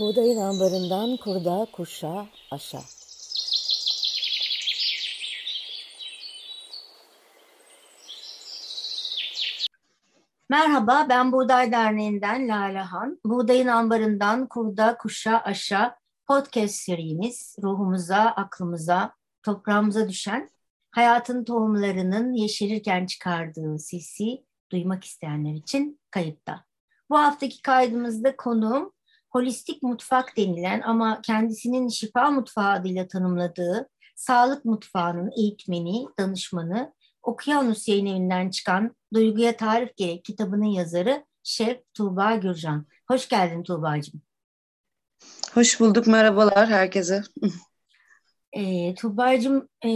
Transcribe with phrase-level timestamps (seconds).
[0.00, 2.80] Buğdayın ambarından kurda, kuşa, aşa.
[10.48, 13.20] Merhaba, ben Buğday Derneği'nden Lale Han.
[13.24, 20.50] Buğdayın ambarından kurda, kuşa, aşa podcast serimiz ruhumuza, aklımıza, toprağımıza düşen
[20.90, 26.64] hayatın tohumlarının yeşerirken çıkardığı sesi duymak isteyenler için kayıtta.
[27.10, 28.92] Bu haftaki kaydımızda konuğum
[29.30, 38.06] holistik mutfak denilen ama kendisinin şifa mutfağı adıyla tanımladığı sağlık mutfağının eğitmeni, danışmanı, Okyanus yayın
[38.06, 42.86] evinden çıkan Duyguya Tarif Gerek kitabının yazarı Şef Tuğba Gürcan.
[43.08, 44.22] Hoş geldin Tuğba'cığım.
[45.54, 47.22] Hoş bulduk, merhabalar herkese.
[48.52, 49.90] E, Tuğba'cığım e,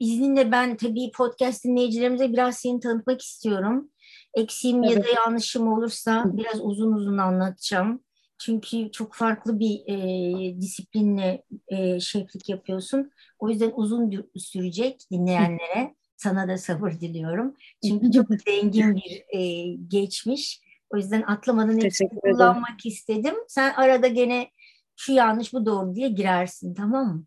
[0.00, 3.90] izninle ben tabii podcast dinleyicilerimize biraz seni tanıtmak istiyorum.
[4.34, 4.96] Eksiğim evet.
[4.96, 8.03] ya da yanlışım olursa biraz uzun uzun anlatacağım.
[8.38, 13.10] Çünkü çok farklı bir e, disiplinle e, şeflik yapıyorsun.
[13.38, 15.94] O yüzden uzun sürecek dinleyenlere.
[16.16, 17.54] Sana da sabır diliyorum.
[17.88, 20.60] Çünkü çok zengin bir e, geçmiş.
[20.90, 23.34] O yüzden atlamadan hepsini kullanmak istedim.
[23.48, 24.50] Sen arada gene
[24.96, 27.24] şu yanlış bu doğru diye girersin tamam mı?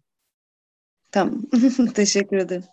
[1.12, 1.42] Tamam.
[1.94, 2.64] Teşekkür ederim.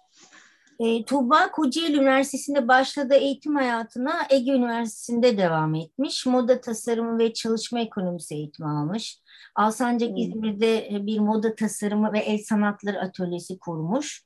[0.81, 6.27] E, Tuğba Kocaeli Üniversitesi'nde başladığı eğitim hayatına Ege Üniversitesi'nde devam etmiş.
[6.27, 9.21] Moda tasarımı ve çalışma ekonomisi eğitimi almış.
[9.55, 10.17] Alsancak hmm.
[10.17, 14.25] İzmir'de bir moda tasarımı ve el sanatları atölyesi kurmuş.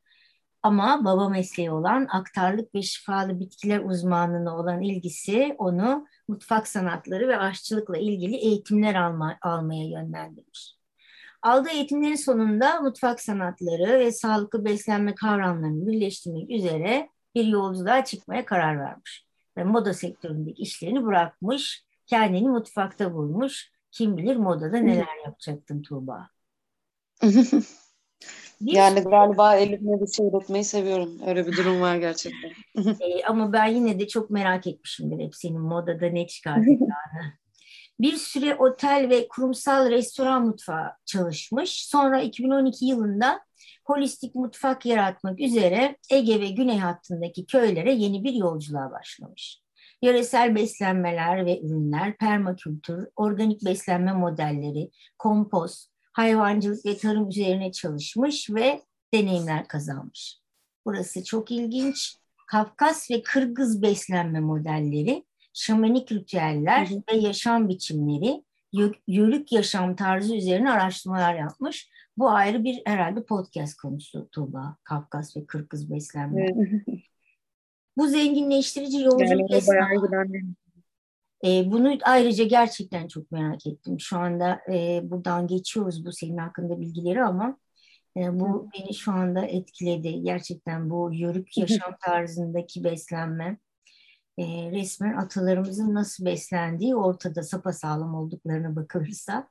[0.63, 7.39] Ama baba mesleği olan aktarlık ve şifalı bitkiler uzmanlığına olan ilgisi onu mutfak sanatları ve
[7.39, 10.78] aşçılıkla ilgili eğitimler alma, almaya yönlendirmiş.
[11.43, 18.79] Aldığı eğitimlerin sonunda mutfak sanatları ve sağlıklı beslenme kavramlarını birleştirmek üzere bir yolculuğa çıkmaya karar
[18.79, 19.27] vermiş.
[19.57, 23.71] Ve moda sektöründeki işlerini bırakmış, kendini mutfakta bulmuş.
[23.91, 26.29] Kim bilir modada neler yapacaktın Tuğba.
[28.61, 31.19] yani galiba elimle bir şey üretmeyi seviyorum.
[31.27, 32.51] Öyle bir durum var gerçekten.
[33.01, 36.89] e, ama ben yine de çok merak etmişimdir hep senin modada ne çıkartacağını.
[38.01, 41.87] Bir süre otel ve kurumsal restoran mutfağı çalışmış.
[41.87, 43.41] Sonra 2012 yılında
[43.85, 49.61] holistik mutfak yaratmak üzere Ege ve Güney hattındaki köylere yeni bir yolculuğa başlamış.
[50.03, 58.83] Yöresel beslenmeler ve ürünler, permakültür, organik beslenme modelleri, kompost, hayvancılık ve tarım üzerine çalışmış ve
[59.15, 60.39] deneyimler kazanmış.
[60.87, 62.17] Burası çok ilginç.
[62.47, 67.03] Kafkas ve Kırgız beslenme modelleri şamanik ritüeller hı hı.
[67.13, 68.43] ve yaşam biçimleri,
[69.07, 71.91] yörük yaşam tarzı üzerine araştırmalar yapmış.
[72.17, 76.47] Bu ayrı bir herhalde podcast konusu Tuğba, Kafkas ve Kırgız beslenme.
[77.97, 80.25] Bu zenginleştirici yolculuk yani esnasında
[81.45, 84.01] e, bunu ayrıca gerçekten çok merak ettim.
[84.01, 87.59] Şu anda e, buradan geçiyoruz bu senin hakkında bilgileri ama
[88.17, 90.23] e, bu beni şu anda etkiledi.
[90.23, 93.59] Gerçekten bu yörük yaşam tarzındaki beslenme
[94.39, 99.49] e, resmen atalarımızın nasıl beslendiği ortada sapasağlam olduklarına bakılırsa.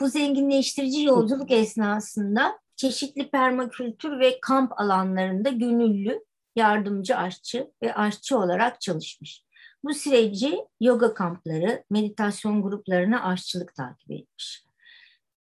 [0.00, 6.24] Bu zenginleştirici yolculuk esnasında çeşitli permakültür ve kamp alanlarında gönüllü
[6.56, 9.44] yardımcı aşçı ve aşçı olarak çalışmış.
[9.84, 14.64] Bu süreci yoga kampları, meditasyon gruplarına aşçılık takip etmiş.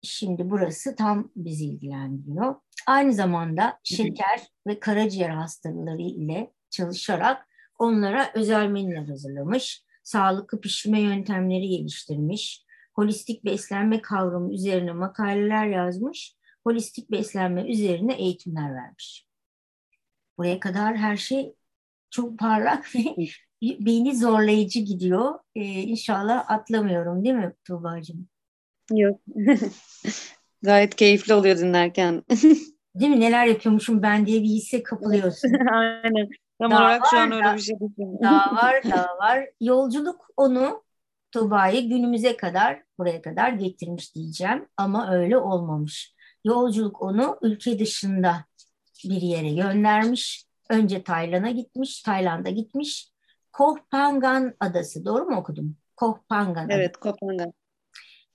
[0.03, 2.55] Şimdi burası tam bizi ilgilendiriyor.
[2.87, 7.49] Aynı zamanda şeker ve karaciğer hastalıkları ile çalışarak
[7.79, 12.65] Onlara özel menüler hazırlamış, sağlıklı pişirme yöntemleri geliştirmiş,
[12.95, 19.27] holistik beslenme kavramı üzerine makaleler yazmış, holistik beslenme üzerine eğitimler vermiş.
[20.39, 21.55] Buraya kadar her şey
[22.11, 23.17] çok parlak ve
[23.63, 25.35] beni zorlayıcı gidiyor.
[25.55, 28.29] Ee, inşallah atlamıyorum değil mi Tuğba'cığım?
[28.93, 29.21] Yok.
[30.63, 32.23] Gayet keyifli oluyor dinlerken.
[32.95, 33.21] değil mi?
[33.21, 35.53] Neler yapıyormuşum ben diye bir hisse kapılıyorsun.
[35.73, 36.29] Aynen.
[36.61, 38.19] Tam daha olarak şu an öyle da, bir şey düşünüyorum.
[38.23, 39.49] Daha var, daha var.
[39.61, 40.85] Yolculuk onu
[41.33, 46.15] Tuba'yı günümüze kadar buraya kadar getirmiş diyeceğim ama öyle olmamış.
[46.45, 48.45] Yolculuk onu ülke dışında
[49.05, 50.45] bir yere göndermiş.
[50.71, 53.13] Önce Tayland'a gitmiş, Tayland'a gitmiş.
[53.53, 55.77] Koh Phangan adası, doğru mu okudum?
[55.97, 56.71] Koh Phangan.
[56.71, 57.53] Evet, Koh Phangan.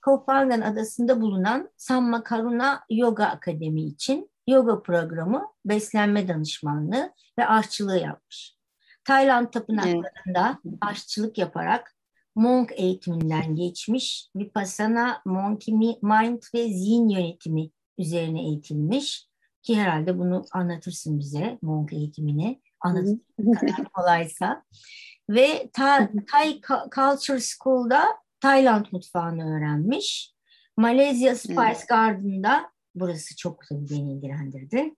[0.04, 7.98] Koh Phangan adasında bulunan Samma Karuna Yoga Akademi için yoga programı, beslenme danışmanlığı ve aşçılığı
[7.98, 8.56] yapmış.
[9.04, 10.78] Tayland tapınaklarında evet.
[10.80, 11.96] aşçılık yaparak
[12.34, 19.28] Monk eğitiminden geçmiş, Vipassana, Monkey Mind ve zihin yönetimi üzerine eğitilmiş
[19.62, 23.18] ki herhalde bunu anlatırsın bize Monk eğitimini anlatır
[23.60, 24.64] kadar kolaysa
[25.30, 26.60] ve Ta Thai
[26.94, 28.04] Culture School'da
[28.40, 30.34] Tayland mutfağını öğrenmiş.
[30.76, 32.70] Malezya Spice Garden'da
[33.00, 34.94] burası çok tabii beni ilgilendirdi.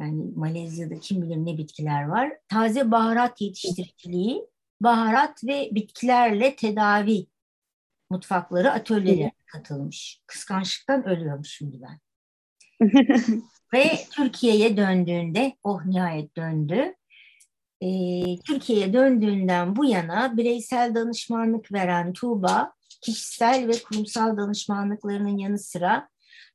[0.00, 2.32] Yani Malezya'da kim bilir ne bitkiler var.
[2.48, 4.42] Taze baharat yetiştiriciliği,
[4.80, 7.26] baharat ve bitkilerle tedavi
[8.10, 10.20] mutfakları atölyelerine katılmış.
[10.26, 12.00] Kıskançlıktan ölüyorum şimdi ben.
[13.74, 16.94] ve Türkiye'ye döndüğünde, oh nihayet döndü.
[17.80, 22.72] Ee, Türkiye'ye döndüğünden bu yana bireysel danışmanlık veren Tuğba,
[23.02, 26.08] kişisel ve kurumsal danışmanlıklarının yanı sıra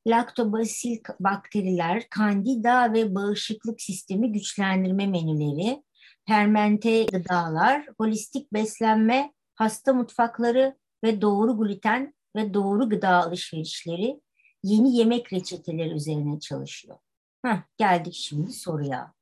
[0.07, 5.83] laktobasil bakteriler, kandida ve bağışıklık sistemi güçlendirme menüleri,
[6.27, 14.21] fermente gıdalar, holistik beslenme, hasta mutfakları ve doğru gluten ve doğru gıda alışverişleri,
[14.63, 16.98] yeni yemek reçeteleri üzerine çalışıyor.
[17.45, 19.13] Heh, geldik şimdi soruya.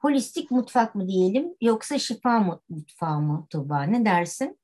[0.00, 3.82] Holistik mutfak mı diyelim yoksa şifa mutfağı mı Tuba?
[3.82, 4.58] Ne dersin?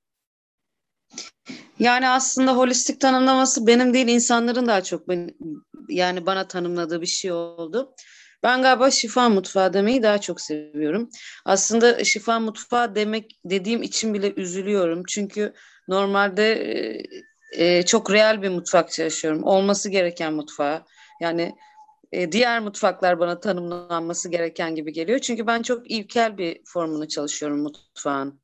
[1.79, 5.31] Yani aslında holistik tanımlaması benim değil insanların daha çok ben,
[5.89, 7.95] yani bana tanımladığı bir şey oldu.
[8.43, 11.11] Ben galiba şifa mutfağı demeyi daha çok seviyorum.
[11.45, 15.03] Aslında şifa mutfağı demek dediğim için bile üzülüyorum.
[15.09, 15.55] Çünkü
[15.89, 17.03] normalde e,
[17.53, 19.45] e, çok real bir mutfak çalışıyorum.
[19.45, 20.83] Olması gereken mutfağı.
[21.21, 21.55] Yani
[22.13, 25.19] e, diğer mutfaklar bana tanımlanması gereken gibi geliyor.
[25.19, 28.41] Çünkü ben çok ilkel bir formunu çalışıyorum mutfağın.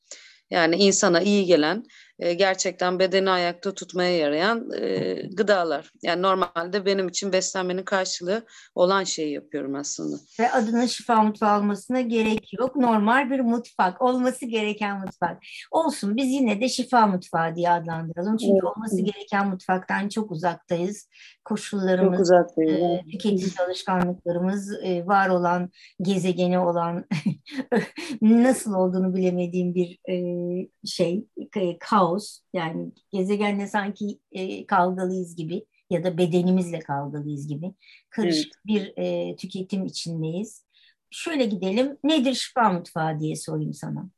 [0.51, 1.85] Yani insana iyi gelen
[2.19, 5.91] e, gerçekten bedeni ayakta tutmaya yarayan e, gıdalar.
[6.03, 10.17] Yani normalde benim için beslenmenin karşılığı olan şeyi yapıyorum aslında.
[10.41, 12.77] Ve adına şifa mutfağı olmasına gerek yok.
[12.77, 15.39] Normal bir mutfak, olması gereken mutfak.
[15.71, 18.37] Olsun biz yine de şifa mutfağı diye adlandıralım.
[18.37, 18.65] Çünkü evet.
[18.65, 21.09] olması gereken mutfaktan çok uzaktayız.
[21.45, 22.81] Koşullarımız, çok uzaktayız.
[22.81, 25.71] E, tüketici alışkanlıklarımız, e, var olan
[26.03, 27.05] gezegeni olan
[28.21, 30.17] nasıl olduğunu bilemediğim bir e,
[30.85, 31.27] şey,
[31.81, 37.75] kaos kaos yani gezegenle sanki e, kavgalıyız gibi ya da bedenimizle kavgalıyız gibi
[38.11, 38.67] karışık evet.
[38.67, 40.65] bir e, tüketim içindeyiz.
[41.11, 44.09] Şöyle gidelim nedir şifa mutfağı diye sorayım sana.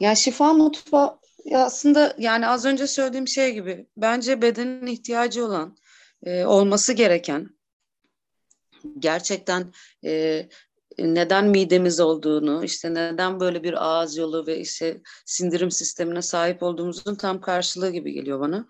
[0.00, 1.18] Ya şifa mutfağı
[1.54, 5.76] aslında yani az önce söylediğim şey gibi bence bedenin ihtiyacı olan
[6.22, 7.48] e, olması gereken
[8.98, 9.72] gerçekten
[10.04, 10.42] e,
[10.98, 17.14] neden midemiz olduğunu, işte neden böyle bir ağız yolu ve işte sindirim sistemine sahip olduğumuzun
[17.14, 18.66] tam karşılığı gibi geliyor bana.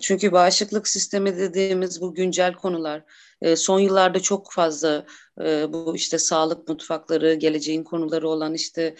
[0.00, 3.04] Çünkü bağışıklık sistemi dediğimiz bu güncel konular
[3.56, 5.06] son yıllarda çok fazla
[5.68, 8.94] bu işte sağlık mutfakları, geleceğin konuları olan işte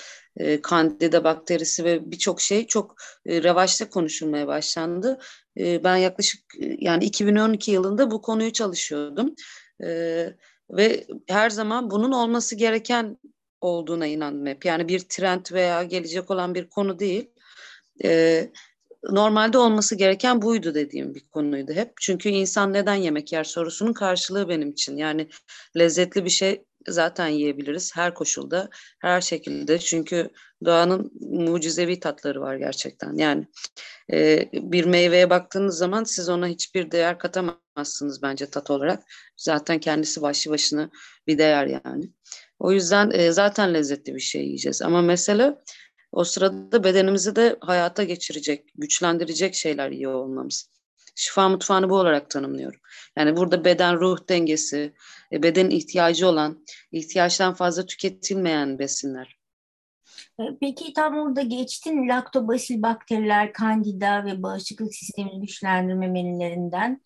[0.62, 2.96] kandida bakterisi ve birçok şey çok
[3.26, 5.18] revaçta konuşulmaya başlandı.
[5.58, 6.40] Ben yaklaşık
[6.78, 9.34] yani 2012 yılında bu konuyu çalışıyordum.
[9.80, 10.34] Evet
[10.70, 13.18] ve her zaman bunun olması gereken
[13.60, 14.64] olduğuna inandım hep.
[14.64, 17.30] Yani bir trend veya gelecek olan bir konu değil.
[18.04, 18.50] Ee,
[19.10, 21.92] normalde olması gereken buydu dediğim bir konuydu hep.
[22.00, 24.96] Çünkü insan neden yemek yer sorusunun karşılığı benim için.
[24.96, 25.28] Yani
[25.76, 28.68] lezzetli bir şey zaten yiyebiliriz her koşulda,
[29.00, 29.78] her şekilde.
[29.78, 30.30] Çünkü
[30.64, 33.14] doğanın mucizevi tatları var gerçekten.
[33.14, 33.46] Yani
[34.12, 39.02] e, bir meyveye baktığınız zaman siz ona hiçbir değer katamazsınız bence tat olarak.
[39.36, 40.90] Zaten kendisi başlı başına
[41.26, 42.10] bir değer yani.
[42.58, 44.82] O yüzden e, zaten lezzetli bir şey yiyeceğiz.
[44.82, 45.62] Ama mesela
[46.12, 50.75] o sırada bedenimizi de hayata geçirecek, güçlendirecek şeyler yiyor olmamız.
[51.18, 52.80] Şifa mutfağını bu olarak tanımlıyorum.
[53.16, 54.94] Yani burada beden ruh dengesi,
[55.32, 59.36] e, beden ihtiyacı olan, ihtiyaçtan fazla tüketilmeyen besinler.
[60.40, 67.00] E, peki tam orada geçtin laktobasil bakteriler, kandida ve bağışıklık sistemini güçlendirme menülerinden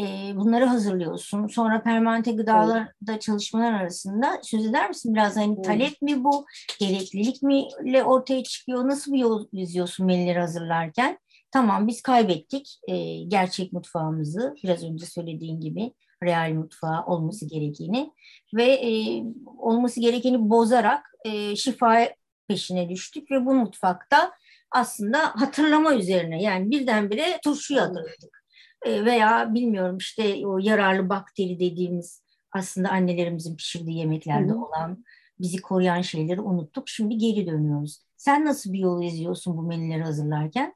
[0.00, 0.02] e,
[0.34, 1.46] bunları hazırlıyorsun.
[1.46, 3.22] Sonra permanente gıdalarda evet.
[3.22, 5.36] çalışmalar arasında söz eder misin biraz?
[5.36, 5.64] Hani evet.
[5.64, 6.46] talep mi bu,
[6.78, 8.88] gereklilik mi ile ortaya çıkıyor?
[8.88, 11.18] Nasıl bir yol izliyorsun menüleri hazırlarken?
[11.50, 15.92] Tamam biz kaybettik e, gerçek mutfağımızı biraz önce söylediğin gibi
[16.24, 18.12] real mutfağı olması gerekeni
[18.54, 19.22] ve e,
[19.58, 22.08] olması gerekeni bozarak e, şifa
[22.48, 24.32] peşine düştük ve bu mutfakta
[24.70, 28.44] aslında hatırlama üzerine yani birdenbire turşuyu hatırladık.
[28.86, 34.58] E, veya bilmiyorum işte o yararlı bakteri dediğimiz aslında annelerimizin pişirdiği yemeklerde Hı.
[34.58, 35.04] olan
[35.40, 36.88] bizi koruyan şeyleri unuttuk.
[36.88, 38.02] Şimdi geri dönüyoruz.
[38.16, 40.74] Sen nasıl bir yol izliyorsun bu menüleri hazırlarken?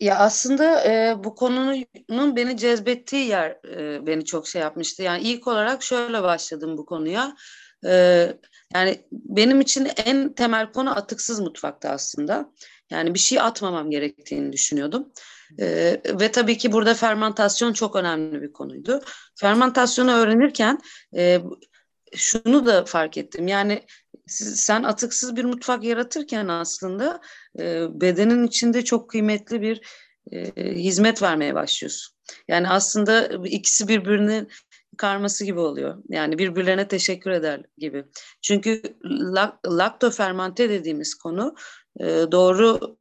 [0.00, 5.02] Ya aslında e, bu konunun beni cezbettiği yer e, beni çok şey yapmıştı.
[5.02, 7.36] Yani ilk olarak şöyle başladım bu konuya.
[7.86, 8.26] E,
[8.74, 12.52] yani benim için en temel konu atıksız mutfakta aslında.
[12.90, 15.12] Yani bir şey atmamam gerektiğini düşünüyordum.
[15.58, 19.00] E, ve tabii ki burada fermentasyon çok önemli bir konuydu.
[19.34, 20.78] Fermentasyonu öğrenirken
[21.16, 21.40] e,
[22.14, 23.48] şunu da fark ettim.
[23.48, 23.82] Yani
[24.30, 27.20] sen atıksız bir mutfak yaratırken aslında
[27.58, 29.80] e, bedenin içinde çok kıymetli bir
[30.32, 32.16] e, hizmet vermeye başlıyorsun.
[32.48, 34.48] Yani aslında ikisi birbirinin
[34.96, 36.02] karması gibi oluyor.
[36.08, 38.04] Yani birbirlerine teşekkür eder gibi.
[38.42, 38.82] Çünkü
[39.66, 41.54] laktofermante dediğimiz konu
[42.00, 42.96] e, doğru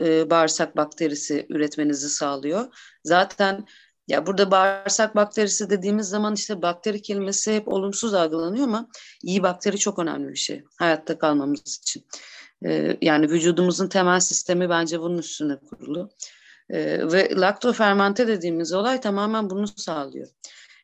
[0.00, 2.66] e, bağırsak bakterisi üretmenizi sağlıyor.
[3.04, 3.66] Zaten
[4.08, 8.88] ya burada bağırsak bakterisi dediğimiz zaman işte bakteri kelimesi hep olumsuz algılanıyor ama
[9.22, 12.06] iyi bakteri çok önemli bir şey hayatta kalmamız için.
[12.66, 16.10] Ee, yani vücudumuzun temel sistemi bence bunun üstüne kurulu.
[16.70, 20.28] Ee, ve laktofermente dediğimiz olay tamamen bunu sağlıyor.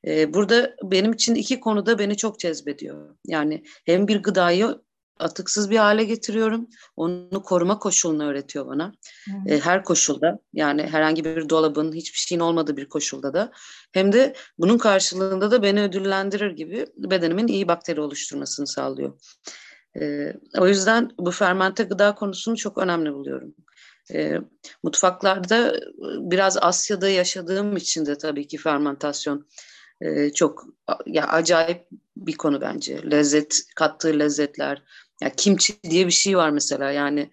[0.06, 3.16] Ee, burada benim için iki konuda beni çok cezbediyor.
[3.26, 4.80] Yani hem bir gıdayı
[5.20, 6.68] atıksız bir hale getiriyorum.
[6.96, 8.92] Onu koruma koşulunu öğretiyor bana.
[9.24, 9.52] Hmm.
[9.52, 13.52] E, her koşulda yani herhangi bir dolabın hiçbir şeyin olmadığı bir koşulda da
[13.92, 19.18] hem de bunun karşılığında da beni ödüllendirir gibi bedenimin iyi bakteri oluşturmasını sağlıyor.
[20.00, 23.54] E, o yüzden bu fermente gıda konusunu çok önemli buluyorum.
[24.12, 24.38] E,
[24.82, 25.80] mutfaklarda
[26.30, 29.46] biraz Asya'da yaşadığım için de tabii ki fermentasyon
[30.00, 30.64] e, çok
[31.06, 31.86] ya acayip
[32.16, 33.10] bir konu bence.
[33.10, 34.82] Lezzet kattığı lezzetler,
[35.22, 37.30] ya kimçi diye bir şey var mesela yani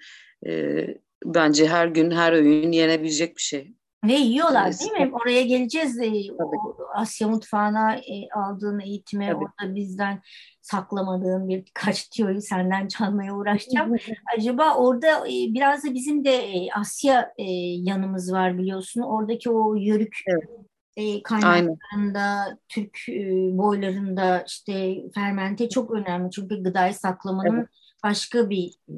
[0.47, 0.85] e,
[1.25, 3.73] bence her gün her öğün yenebilecek bir şey.
[4.05, 5.11] Ve yiyorlar değil mi?
[5.13, 5.99] Oraya geleceğiz.
[5.99, 6.51] E, o
[6.95, 9.35] Asya mutfağına e, aldığın eğitime Tabii.
[9.35, 10.21] orada bizden
[10.61, 13.95] saklamadığın bir kaç tiyoyu senden çalmaya uğraşacağım.
[14.37, 17.33] Acaba orada e, biraz da bizim de Asya
[17.77, 19.01] yanımız var biliyorsun.
[19.01, 20.66] Oradaki o yörük evet.
[20.97, 22.57] E, kaynaklarında, Aynen.
[22.69, 23.23] Türk e,
[23.57, 26.31] boylarında işte fermente çok önemli.
[26.31, 27.67] Çünkü gıdayı saklamanın evet
[28.03, 28.95] başka bir e,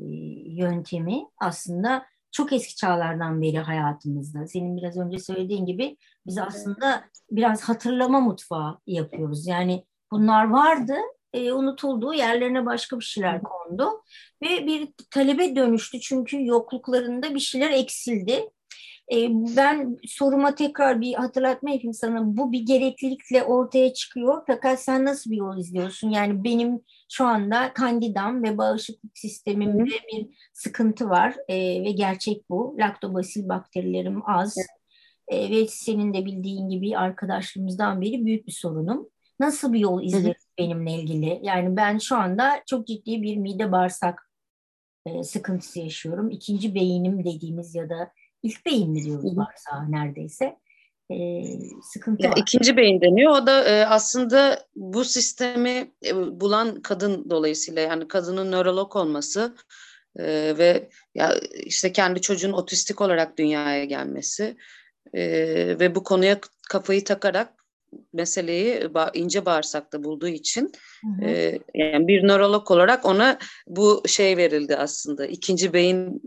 [0.62, 4.48] yöntemi aslında çok eski çağlardan beri hayatımızda.
[4.48, 9.48] Senin biraz önce söylediğin gibi biz aslında biraz hatırlama mutfağı yapıyoruz.
[9.48, 10.96] Yani bunlar vardı,
[11.34, 14.04] e, unutuldu, yerlerine başka bir şeyler kondu
[14.44, 18.50] ve bir talebe dönüştü çünkü yokluklarında bir şeyler eksildi.
[19.14, 22.38] E, ben soruma tekrar bir hatırlatma yapayım sana.
[22.38, 24.44] Bu bir gereklilikle ortaya çıkıyor.
[24.48, 26.10] Fakat sen nasıl bir yol izliyorsun?
[26.10, 32.76] Yani benim şu anda kandidam ve bağışıklık sistemimde bir sıkıntı var e, ve gerçek bu.
[32.80, 34.58] Laktobasil bakterilerim az.
[35.28, 39.10] E, ve senin de bildiğin gibi arkadaşlığımızdan beri büyük bir sorunum.
[39.40, 41.40] Nasıl bir yol izliyorsun benimle ilgili?
[41.44, 44.32] Yani ben şu anda çok ciddi bir mide bağırsak
[45.06, 46.30] e, sıkıntısı yaşıyorum.
[46.30, 48.12] İkinci beynim dediğimiz ya da
[48.44, 50.58] ilk beyin mi diyoruz varsa neredeyse
[51.12, 51.44] e,
[51.94, 52.38] sıkıntı ya, var.
[52.38, 53.32] İkinci beyin deniyor.
[53.32, 59.56] O da e, aslında bu sistemi e, bulan kadın dolayısıyla yani kadının nörolog olması
[60.20, 64.58] e, ve ya işte kendi çocuğun otistik olarak dünyaya gelmesi
[65.14, 65.24] e,
[65.80, 67.54] ve bu konuya kafayı takarak
[68.14, 71.30] meseleyi ince bağırsakta bulduğu için hı hı.
[71.30, 75.26] E, yani bir nörolog olarak ona bu şey verildi aslında.
[75.26, 76.22] ikinci beyin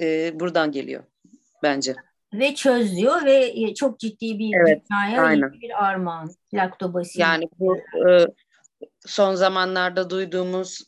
[0.00, 1.02] e, buradan geliyor
[1.62, 1.94] bence.
[2.34, 6.30] Ve çözüyor ve e, çok ciddi bir evet, dünyaya bir armağan.
[6.54, 7.20] Laktobasil.
[7.20, 8.26] Yani bu e,
[9.06, 10.82] son zamanlarda duyduğumuz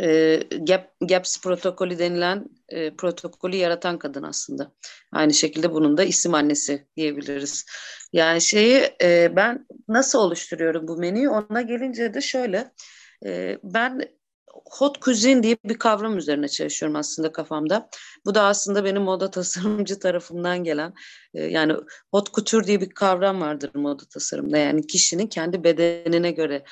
[0.00, 4.72] e, GAP, GAPS protokolü denilen e, protokolü yaratan kadın aslında.
[5.12, 7.66] Aynı şekilde bunun da isim annesi diyebiliriz.
[8.12, 12.72] Yani şeyi e, ben nasıl oluşturuyorum bu menüyü ona gelince de şöyle
[13.26, 14.00] e, ben
[14.70, 17.88] hot cuisine diye bir kavram üzerine çalışıyorum aslında kafamda.
[18.26, 20.94] Bu da aslında benim moda tasarımcı tarafından gelen
[21.34, 21.74] e, yani
[22.10, 24.58] hot couture diye bir kavram vardır moda tasarımda.
[24.58, 26.64] Yani kişinin kendi bedenine göre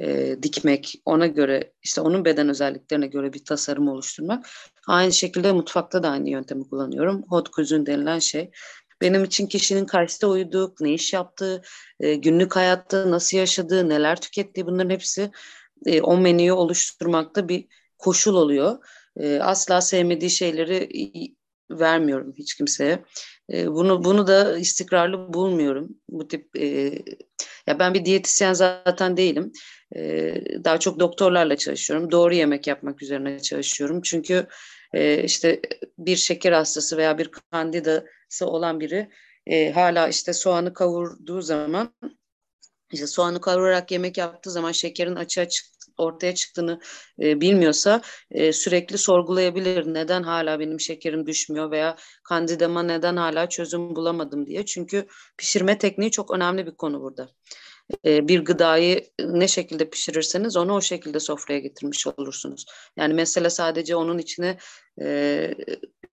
[0.00, 4.48] e, dikmek, ona göre işte onun beden özelliklerine göre bir tasarım oluşturmak.
[4.86, 7.24] Aynı şekilde mutfakta da aynı yöntemi kullanıyorum.
[7.28, 8.50] Hot cuisine denilen şey.
[9.00, 11.62] Benim için kişinin karşısında uyuduğu, ne iş yaptığı,
[12.00, 15.30] e, günlük hayatta nasıl yaşadığı, neler tükettiği bunların hepsi
[15.86, 17.66] e, o menüyü oluşturmakta bir
[17.98, 18.78] koşul oluyor.
[19.16, 20.88] E, asla sevmediği şeyleri
[21.70, 23.04] vermiyorum hiç kimseye.
[23.52, 25.88] E, bunu bunu da istikrarlı bulmuyorum.
[26.08, 26.98] Bu tip e,
[27.66, 29.52] ya ben bir diyetisyen zaten değilim.
[29.96, 32.10] E, daha çok doktorlarla çalışıyorum.
[32.10, 34.02] Doğru yemek yapmak üzerine çalışıyorum.
[34.02, 34.46] Çünkü
[34.94, 35.60] e, işte
[35.98, 39.10] bir şeker hastası veya bir kandidası olan biri
[39.46, 41.94] e, hala işte soğanı kavurduğu zaman
[42.92, 45.66] işte soğanı kavurarak yemek yaptığı zaman şekerin açığa çık
[45.98, 46.80] ortaya çıktığını
[47.22, 49.94] e, bilmiyorsa e, sürekli sorgulayabilir.
[49.94, 54.66] Neden hala benim şekerim düşmüyor veya kandidama neden hala çözüm bulamadım diye.
[54.66, 55.06] Çünkü
[55.38, 57.28] pişirme tekniği çok önemli bir konu burada.
[58.04, 62.64] E, bir gıdayı ne şekilde pişirirseniz onu o şekilde sofraya getirmiş olursunuz.
[62.96, 64.58] Yani mesela sadece onun içine
[65.00, 65.54] e,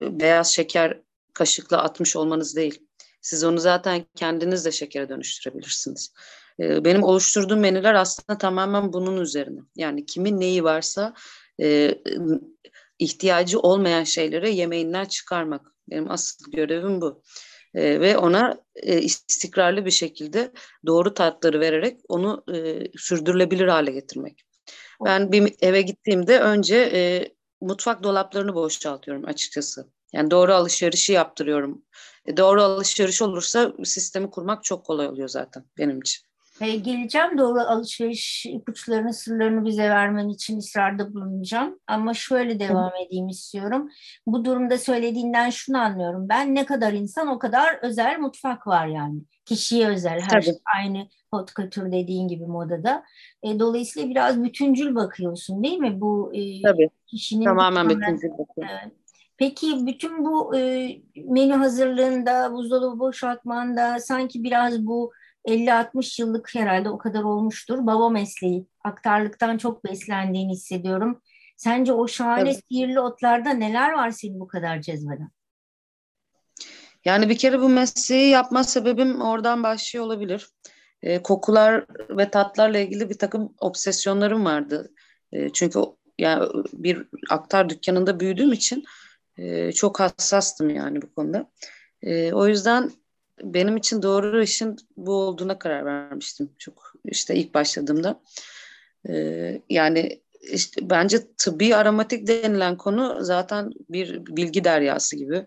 [0.02, 1.02] beyaz şeker
[1.34, 2.82] kaşıkla atmış olmanız değil.
[3.22, 6.14] Siz onu zaten kendiniz de şekere dönüştürebilirsiniz.
[6.60, 9.60] Benim oluşturduğum menüler aslında tamamen bunun üzerine.
[9.76, 11.14] Yani kimin neyi varsa
[11.62, 11.96] e,
[13.00, 15.62] ihtiyacı olmayan şeyleri yemeğinden çıkarmak.
[15.90, 17.22] Benim asıl görevim bu.
[17.74, 20.52] E, ve ona e, istikrarlı bir şekilde
[20.86, 24.46] doğru tatları vererek onu e, sürdürülebilir hale getirmek.
[25.06, 29.88] Ben bir eve gittiğimde önce e, mutfak dolaplarını boşaltıyorum açıkçası.
[30.14, 31.86] Yani doğru alışverişi yaptırıyorum.
[32.26, 36.26] E, doğru alışveriş olursa sistemi kurmak çok kolay oluyor zaten benim için.
[36.62, 41.80] E, geleceğim doğru alışveriş ipuçlarını, sırlarını bize vermen için ısrarda bulunacağım.
[41.88, 43.90] Ama şöyle devam edeyim istiyorum.
[44.28, 46.30] Bu durumda söylediğinden şunu anlıyorum.
[46.30, 49.22] Ben ne kadar insan o kadar özel mutfak var yani.
[49.46, 50.44] Kişiye özel her Tabii.
[50.44, 53.04] şey aynı hot couture dediğin gibi modada.
[53.44, 56.02] E, dolayısıyla biraz bütüncül bakıyorsun değil mi?
[56.02, 56.90] Bu e, Tabii.
[57.08, 58.76] kişinin tamamen bütüncül bakıyorum.
[58.82, 58.94] Evet.
[59.38, 65.12] Peki bütün bu e, menü hazırlığında, buzdolabı boşaltmanda sanki biraz bu
[65.48, 67.78] 50-60 yıllık herhalde o kadar olmuştur.
[67.82, 71.22] Baba mesleği, aktarlıktan çok beslendiğini hissediyorum.
[71.58, 72.64] Sence o şahane evet.
[72.70, 75.30] sihirli otlarda neler var senin bu kadar cezbeden?
[77.06, 80.50] Yani bir kere bu mesleği yapma sebebim oradan başlıyor olabilir.
[81.02, 84.92] E, kokular ve tatlarla ilgili bir takım obsesyonlarım vardı.
[85.32, 85.80] E, çünkü
[86.20, 88.84] yani bir aktar dükkanında büyüdüğüm için
[89.38, 91.52] e, çok hassastım yani bu konuda.
[92.02, 92.92] E, o yüzden
[93.44, 96.50] benim için doğru işin bu olduğuna karar vermiştim.
[96.58, 98.22] Çok işte ilk başladığımda.
[99.10, 105.46] Ee, yani işte bence tıbbi aromatik denilen konu zaten bir bilgi deryası gibi.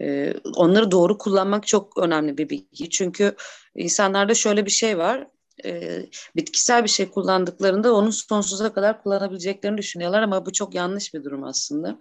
[0.00, 2.90] Ee, onları doğru kullanmak çok önemli bir bilgi.
[2.90, 3.36] Çünkü
[3.74, 5.26] insanlarda şöyle bir şey var.
[5.64, 6.00] E,
[6.36, 11.44] bitkisel bir şey kullandıklarında onu sonsuza kadar kullanabileceklerini düşünüyorlar ama bu çok yanlış bir durum
[11.44, 11.98] aslında.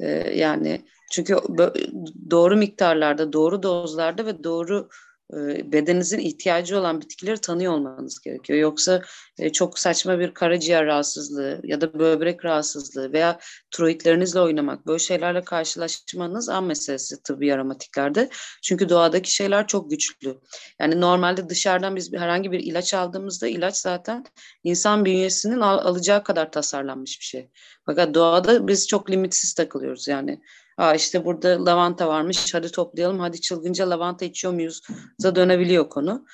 [0.00, 0.84] E, yani
[1.14, 1.36] çünkü
[2.30, 4.88] doğru miktarlarda, doğru dozlarda ve doğru
[5.32, 8.58] e, bedeninizin ihtiyacı olan bitkileri tanıyor olmanız gerekiyor.
[8.58, 9.02] Yoksa
[9.38, 13.38] e, çok saçma bir karaciğer rahatsızlığı ya da böbrek rahatsızlığı veya
[13.70, 18.28] tiroidlerinizle oynamak böyle şeylerle karşılaşmanız an meselesi tıbbi aromatiklerde.
[18.62, 20.40] Çünkü doğadaki şeyler çok güçlü.
[20.80, 24.24] Yani normalde dışarıdan biz herhangi bir ilaç aldığımızda ilaç zaten
[24.64, 27.50] insan bünyesinin al- alacağı kadar tasarlanmış bir şey.
[27.86, 30.40] Fakat doğada biz çok limitsiz takılıyoruz yani.
[30.78, 34.80] Aa işte burada lavanta varmış hadi toplayalım hadi çılgınca lavanta içiyor muyuz
[35.22, 36.26] da dönebiliyor konu.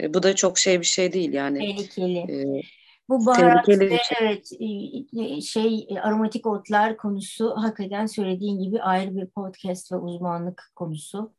[0.00, 1.58] E, bu da çok şey bir şey değil yani.
[1.58, 2.18] Tehlikeli.
[2.18, 2.62] E,
[3.08, 3.98] bu baharat ve şey.
[4.20, 11.32] evet e, şey aromatik otlar konusu hakikaten söylediğin gibi ayrı bir podcast ve uzmanlık konusu.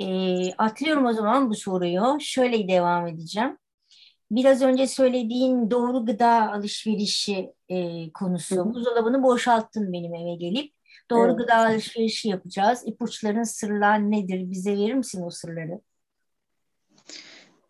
[0.00, 0.06] E,
[0.52, 2.18] atlıyorum o zaman bu soruyu.
[2.20, 3.58] Şöyle devam edeceğim.
[4.30, 8.74] Biraz önce söylediğin doğru gıda alışverişi e, konusu.
[8.74, 10.72] Buzdolabını boşalttın benim eve gelip.
[11.12, 11.38] Doğru evet.
[11.38, 12.82] gıda alışverişi yapacağız.
[12.86, 14.50] İpuçların sırlar nedir?
[14.50, 15.80] Bize verir misin o sırları?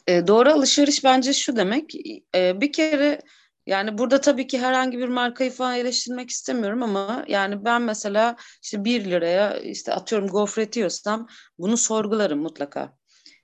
[0.06, 1.94] E, doğru alışveriş bence şu demek.
[2.34, 3.20] E, bir kere
[3.66, 8.84] yani burada tabii ki herhangi bir markayı falan eleştirmek istemiyorum ama yani ben mesela işte
[8.84, 11.28] bir liraya işte atıyorum gofret yiyorsam
[11.58, 12.96] bunu sorgularım mutlaka.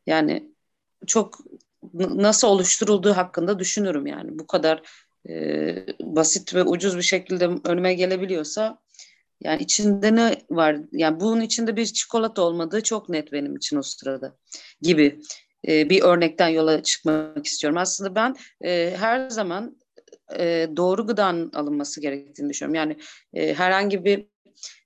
[0.07, 0.53] Yani
[1.07, 1.39] çok
[1.95, 4.83] nasıl oluşturulduğu hakkında düşünürüm yani bu kadar
[5.29, 8.79] e, basit ve ucuz bir şekilde önüme gelebiliyorsa
[9.41, 10.77] yani içinde ne var?
[10.93, 14.37] Yani bunun içinde bir çikolata olmadığı çok net benim için o sırada
[14.83, 15.21] gibi
[15.69, 17.79] e, bir örnekten yola çıkmak istiyorum.
[17.79, 19.77] Aslında ben e, her zaman
[20.39, 22.75] e, doğru gıdanın alınması gerektiğini düşünüyorum.
[22.75, 22.97] Yani
[23.35, 24.27] e, herhangi bir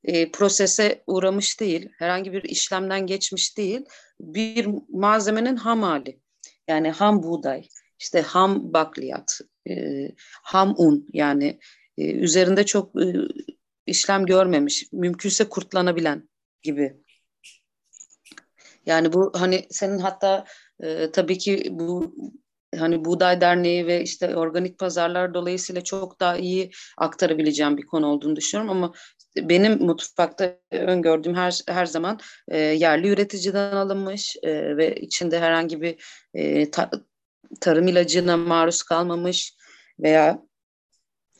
[0.04, 3.80] e, prosese uğramış değil, herhangi bir işlemden geçmiş değil,
[4.20, 6.20] bir malzemenin ham hali.
[6.68, 9.74] Yani ham buğday, işte ham bakliyat, e,
[10.42, 11.58] ham un yani
[11.98, 13.14] e, üzerinde çok e,
[13.86, 16.28] işlem görmemiş, mümkünse kurtlanabilen
[16.62, 16.96] gibi.
[18.86, 20.44] Yani bu hani senin hatta
[20.80, 22.14] e, tabii ki bu
[22.78, 28.36] hani Buğday Derneği ve işte organik pazarlar dolayısıyla çok daha iyi aktarabileceğim bir konu olduğunu
[28.36, 28.92] düşünüyorum ama
[29.36, 32.18] benim mutfakta öngördüğüm her her zaman
[32.48, 36.90] e, yerli üreticiden alınmış e, ve içinde herhangi bir e, ta,
[37.60, 39.54] tarım ilacına maruz kalmamış
[40.00, 40.42] veya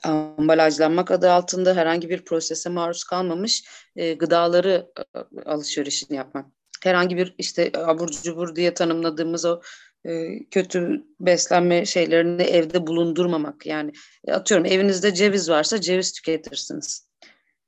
[0.05, 3.65] ambalajlanmak adı altında herhangi bir prosese maruz kalmamış
[3.97, 6.47] e, gıdaları e, alışverişini yapmak.
[6.83, 9.61] Herhangi bir işte abur cubur diye tanımladığımız o
[10.05, 13.67] e, kötü beslenme şeylerini evde bulundurmamak.
[13.67, 13.93] Yani
[14.27, 17.09] e, atıyorum evinizde ceviz varsa ceviz tüketirsiniz.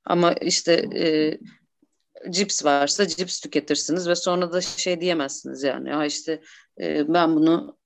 [0.05, 1.37] Ama işte e,
[2.29, 5.89] cips varsa cips tüketirsiniz ve sonra da şey diyemezsiniz yani.
[5.89, 6.41] Ha işte
[6.81, 7.77] e, ben bunu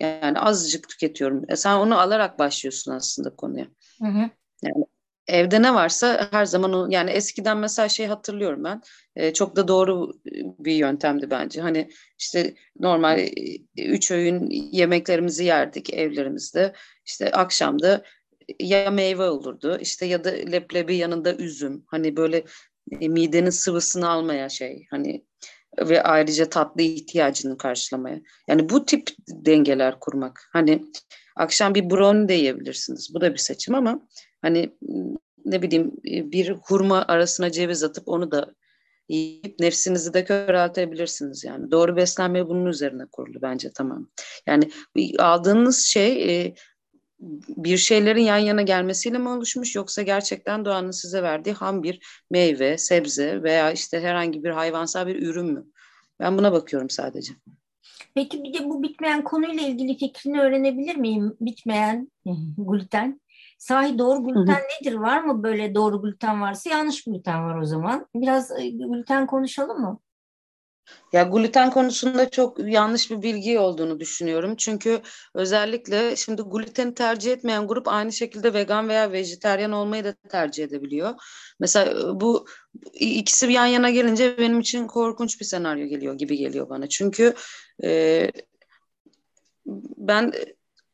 [0.00, 1.44] yani azıcık tüketiyorum.
[1.48, 3.66] E sen onu alarak başlıyorsun aslında konuya.
[4.02, 4.30] Hı hı.
[4.62, 4.84] Yani
[5.26, 8.82] evde ne varsa her zaman o yani eskiden mesela şey hatırlıyorum ben
[9.16, 10.12] e, çok da doğru
[10.58, 13.32] bir yöntemdi bence hani işte normal e,
[13.78, 16.72] üç öğün yemeklerimizi yerdik evlerimizde
[17.06, 18.02] işte akşamda
[18.60, 22.44] ya meyve olurdu işte ya da leblebi yanında üzüm hani böyle
[23.00, 25.24] e, midenin sıvısını almaya şey hani
[25.80, 28.20] ve ayrıca tatlı ihtiyacını karşılamaya.
[28.48, 30.48] Yani bu tip dengeler kurmak.
[30.52, 30.84] Hani
[31.36, 33.14] akşam bir brownie de yiyebilirsiniz.
[33.14, 34.08] Bu da bir seçim ama
[34.42, 34.76] hani
[35.44, 38.54] ne bileyim bir hurma arasına ceviz atıp onu da
[39.08, 41.70] yiyip nefsinizi de köreltebilirsiniz yani.
[41.70, 44.08] Doğru beslenme bunun üzerine kurulu bence tamam.
[44.46, 44.70] Yani
[45.18, 46.54] aldığınız şey e,
[47.48, 52.78] bir şeylerin yan yana gelmesiyle mi oluşmuş yoksa gerçekten doğanın size verdiği ham bir meyve,
[52.78, 55.64] sebze veya işte herhangi bir hayvansal bir ürün mü?
[56.20, 57.32] Ben buna bakıyorum sadece.
[58.14, 61.36] Peki bir de bu bitmeyen konuyla ilgili fikrini öğrenebilir miyim?
[61.40, 62.10] Bitmeyen
[62.58, 63.20] gluten.
[63.58, 64.94] Sahi doğru gluten nedir?
[64.94, 68.06] Var mı böyle doğru gluten varsa yanlış gluten var o zaman.
[68.14, 70.00] Biraz e, gluten konuşalım mı?
[71.12, 74.56] Ya gluten konusunda çok yanlış bir bilgi olduğunu düşünüyorum.
[74.56, 75.00] Çünkü
[75.34, 81.14] özellikle şimdi gluteni tercih etmeyen grup aynı şekilde vegan veya vejeteryan olmayı da tercih edebiliyor.
[81.60, 82.46] Mesela e, bu
[82.92, 86.88] ikisi yan yana gelince benim için korkunç bir senaryo geliyor gibi geliyor bana.
[86.88, 87.34] Çünkü
[87.84, 88.30] e,
[89.96, 90.32] ben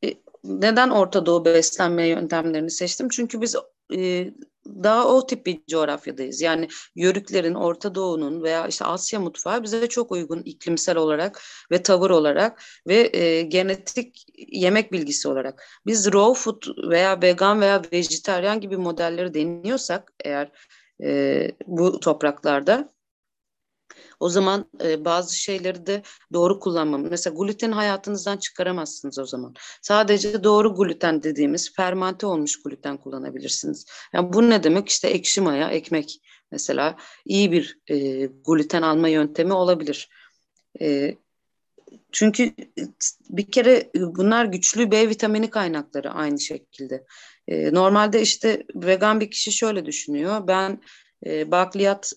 [0.05, 3.09] e, neden Orta Doğu beslenme yöntemlerini seçtim?
[3.09, 3.57] Çünkü biz
[3.97, 4.31] e,
[4.67, 6.41] daha o tip bir coğrafyadayız.
[6.41, 12.11] Yani Yörüklerin, Orta Doğu'nun veya işte Asya mutfağı bize çok uygun iklimsel olarak ve tavır
[12.11, 15.65] olarak ve e, genetik yemek bilgisi olarak.
[15.87, 20.53] Biz raw food veya vegan veya vejetaryen gibi modelleri deniyorsak eğer
[21.03, 22.93] e, bu topraklarda
[24.21, 26.03] o zaman e, bazı şeyleri de
[26.33, 27.07] doğru kullanmam.
[27.11, 29.55] Mesela gluten hayatınızdan çıkaramazsınız o zaman.
[29.83, 33.87] Sadece doğru gluten dediğimiz fermente olmuş gluten kullanabilirsiniz.
[34.13, 34.89] Yani bu ne demek?
[34.89, 40.09] İşte ekşi maya, ekmek mesela iyi bir e, gluten alma yöntemi olabilir.
[40.81, 41.17] E,
[42.13, 42.53] çünkü
[43.31, 47.05] bir kere bunlar güçlü B vitamini kaynakları aynı şekilde.
[47.49, 50.47] E, normalde işte vegan bir kişi şöyle düşünüyor.
[50.47, 50.81] Ben
[51.27, 52.13] e, bakliyat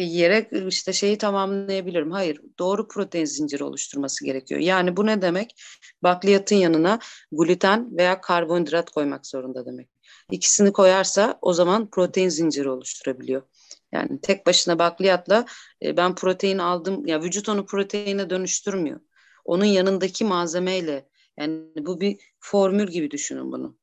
[0.00, 2.10] yiyerek işte şeyi tamamlayabilirim.
[2.10, 4.60] Hayır, doğru protein zinciri oluşturması gerekiyor.
[4.60, 5.62] Yani bu ne demek?
[6.02, 6.98] Bakliyatın yanına
[7.32, 9.88] gluten veya karbonhidrat koymak zorunda demek.
[10.30, 13.42] İkisini koyarsa o zaman protein zinciri oluşturabiliyor.
[13.92, 15.46] Yani tek başına bakliyatla
[15.82, 19.00] e, ben protein aldım ya vücut onu proteine dönüştürmüyor.
[19.44, 23.76] Onun yanındaki malzemeyle yani bu bir formül gibi düşünün bunu.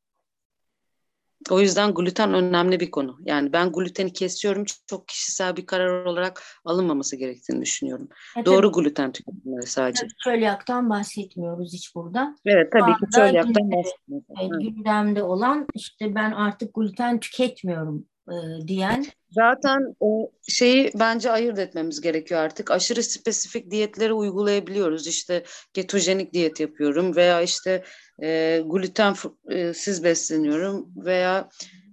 [1.51, 3.17] O yüzden gluten önemli bir konu.
[3.25, 8.09] Yani ben gluteni kesiyorum çok kişisel bir karar olarak alınmaması gerektiğini düşünüyorum.
[8.37, 10.07] Evet, Doğru tabii, gluten tüketimleri sadece.
[10.23, 12.35] Çölyaktan bahsetmiyoruz hiç burada.
[12.45, 14.59] Evet tabii ki çölyaktan bahsetmiyoruz.
[14.59, 19.05] Gündemde olan işte ben artık gluten tüketmiyorum e, diyen.
[19.31, 22.71] Zaten o şeyi bence ayırt etmemiz gerekiyor artık.
[22.71, 25.07] Aşırı spesifik diyetleri uygulayabiliyoruz.
[25.07, 27.83] İşte ketojenik diyet yapıyorum veya işte
[28.23, 31.49] e, glutensiz besleniyorum veya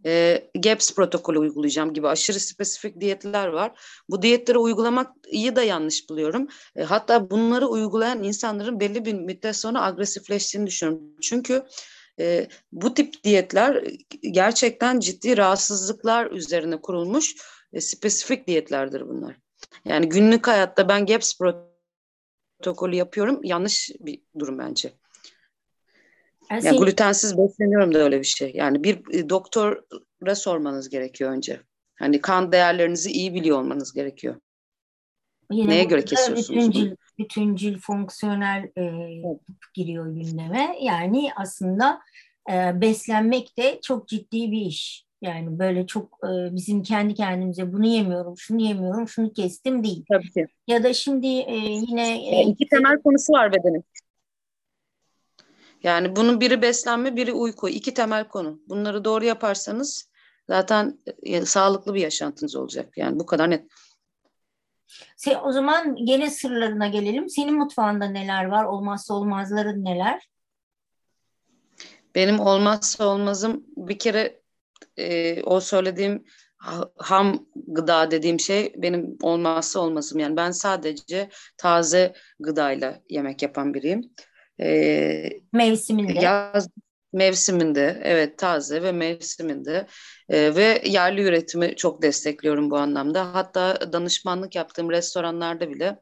[0.07, 3.73] e, GAPS protokolü uygulayacağım gibi aşırı spesifik diyetler var.
[4.11, 6.49] Bu diyetleri uygulamak iyi de yanlış buluyorum.
[6.77, 11.03] E, hatta bunları uygulayan insanların belli bir müddet sonra agresifleştiğini düşünüyorum.
[11.23, 11.63] Çünkü
[12.21, 13.85] e, bu tip diyetler
[14.21, 17.37] gerçekten ciddi rahatsızlıklar üzerine kurulmuş
[17.73, 19.37] e, spesifik diyetlerdir bunlar.
[19.85, 24.93] Yani günlük hayatta ben GAPS protokolü yapıyorum yanlış bir durum bence.
[26.51, 28.53] Yani, yani glutensiz besleniyorum da öyle bir şey.
[28.55, 31.61] Yani bir e, doktora sormanız gerekiyor önce.
[31.95, 34.37] Hani kan değerlerinizi iyi biliyor olmanız gerekiyor.
[35.51, 36.51] Yine Neye göre kesiyorsunuz?
[36.51, 39.41] Bütüncül, bütüncül fonksiyonel e, evet.
[39.75, 40.77] giriyor gündeme.
[40.81, 42.01] Yani aslında
[42.51, 45.07] e, beslenmek de çok ciddi bir iş.
[45.23, 50.05] Yani böyle çok e, bizim kendi kendimize bunu yemiyorum, şunu yemiyorum, şunu kestim değil.
[50.09, 50.47] Tabii ki.
[50.67, 52.41] Ya da şimdi e, yine...
[52.41, 53.85] E, iki temel konusu var bedenin.
[55.83, 57.69] Yani bunun biri beslenme, biri uyku.
[57.69, 58.61] İki temel konu.
[58.69, 60.09] Bunları doğru yaparsanız
[60.49, 62.93] zaten e, sağlıklı bir yaşantınız olacak.
[62.97, 63.65] Yani bu kadar net.
[65.17, 67.29] Se, o zaman gene sırlarına gelelim.
[67.29, 68.65] Senin mutfağında neler var?
[68.65, 70.29] Olmazsa olmazların neler?
[72.15, 74.41] Benim olmazsa olmazım bir kere
[74.97, 76.25] e, o söylediğim
[76.97, 80.19] ham gıda dediğim şey benim olmazsa olmazım.
[80.19, 84.11] Yani ben sadece taze gıdayla yemek yapan biriyim.
[84.61, 86.21] E, mevsiminde.
[86.21, 86.69] Yaz
[87.13, 89.87] mevsiminde evet taze ve mevsiminde
[90.29, 93.35] e, ve yerli üretimi çok destekliyorum bu anlamda.
[93.35, 95.99] Hatta danışmanlık yaptığım restoranlarda bile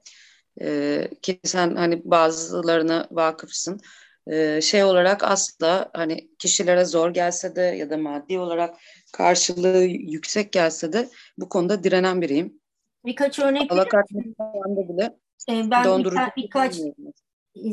[0.61, 3.81] e, ki sen hani bazılarına vakıfsın
[4.27, 8.75] e, şey olarak asla hani kişilere zor gelse de ya da maddi olarak
[9.13, 12.61] karşılığı yüksek gelse de bu konuda direnen biriyim.
[13.05, 15.19] Birkaç örnek Alakart bile
[15.49, 16.77] ee, ben birka, birkaç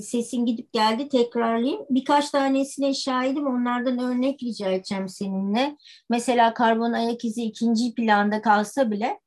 [0.01, 1.85] sesin gidip geldi tekrarlayayım.
[1.89, 5.77] Birkaç tanesine şahidim onlardan örnek rica edeceğim seninle.
[6.09, 9.19] Mesela karbon ayak izi ikinci planda kalsa bile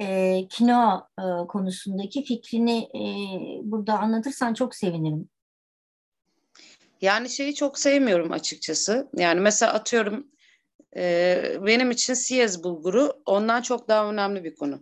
[0.00, 3.02] e, kino e, konusundaki fikrini e,
[3.62, 5.28] burada anlatırsan çok sevinirim.
[7.00, 9.08] Yani şeyi çok sevmiyorum açıkçası.
[9.16, 10.26] Yani mesela atıyorum
[10.96, 14.80] e, benim için siyez bulguru ondan çok daha önemli bir konu.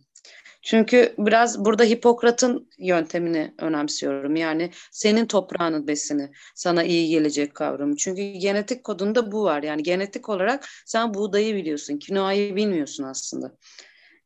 [0.64, 4.36] Çünkü biraz burada Hipokrat'ın yöntemini önemsiyorum.
[4.36, 7.96] Yani senin toprağının besini sana iyi gelecek kavramı.
[7.96, 9.62] Çünkü genetik kodunda bu var.
[9.62, 13.56] Yani genetik olarak sen buğdayı biliyorsun, kinoayı bilmiyorsun aslında.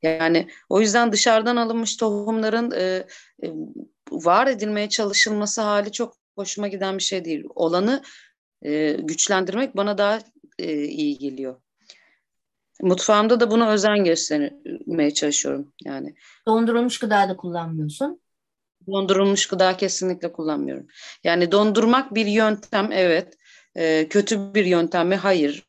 [0.03, 3.07] Yani o yüzden dışarıdan alınmış tohumların e,
[3.42, 3.48] e,
[4.11, 7.44] var edilmeye çalışılması hali çok hoşuma giden bir şey değil.
[7.55, 8.03] Olanı
[8.62, 10.20] e, güçlendirmek bana daha
[10.59, 11.61] e, iyi geliyor.
[12.82, 16.14] Mutfağımda da buna özen göstermeye çalışıyorum yani.
[16.46, 18.20] Dondurulmuş gıda da kullanmıyorsun.
[18.86, 20.86] Dondurulmuş gıda kesinlikle kullanmıyorum.
[21.24, 23.34] Yani dondurmak bir yöntem evet.
[23.74, 25.16] E, kötü bir yöntem mi?
[25.16, 25.68] Hayır.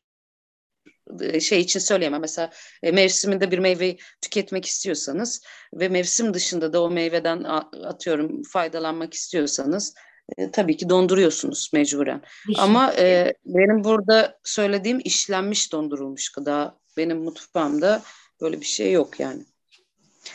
[1.20, 2.20] E, şey için söyleyemem.
[2.20, 2.50] Mesela
[2.82, 5.42] e, mevsiminde bir meyveyi tüketmek istiyorsanız
[5.74, 7.42] ve mevsim dışında da o meyveden
[7.84, 9.94] atıyorum faydalanmak istiyorsanız
[10.38, 12.22] e, tabii ki donduruyorsunuz mecburen.
[12.46, 12.54] Şey.
[12.58, 18.02] Ama e, benim burada söylediğim işlenmiş dondurulmuş gıda benim mutfağımda
[18.40, 19.44] böyle bir şey yok yani.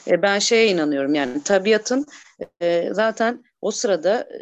[0.07, 2.05] E, ben şeye inanıyorum yani tabiatın
[2.61, 4.39] e, zaten o sırada e,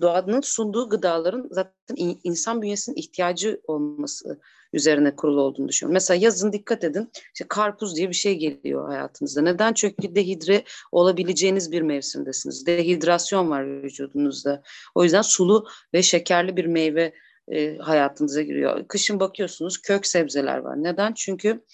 [0.00, 4.40] doğanın sunduğu gıdaların zaten in, insan bünyesinin ihtiyacı olması
[4.72, 5.94] üzerine kurulu olduğunu düşünüyorum.
[5.94, 9.42] Mesela yazın dikkat edin işte karpuz diye bir şey geliyor hayatınızda.
[9.42, 9.72] Neden?
[9.72, 12.66] Çünkü dehidre olabileceğiniz bir mevsimdesiniz.
[12.66, 14.62] Dehidrasyon var vücudunuzda.
[14.94, 17.12] O yüzden sulu ve şekerli bir meyve
[17.52, 18.88] e, hayatınıza giriyor.
[18.88, 20.82] Kışın bakıyorsunuz kök sebzeler var.
[20.82, 21.12] Neden?
[21.12, 21.64] Çünkü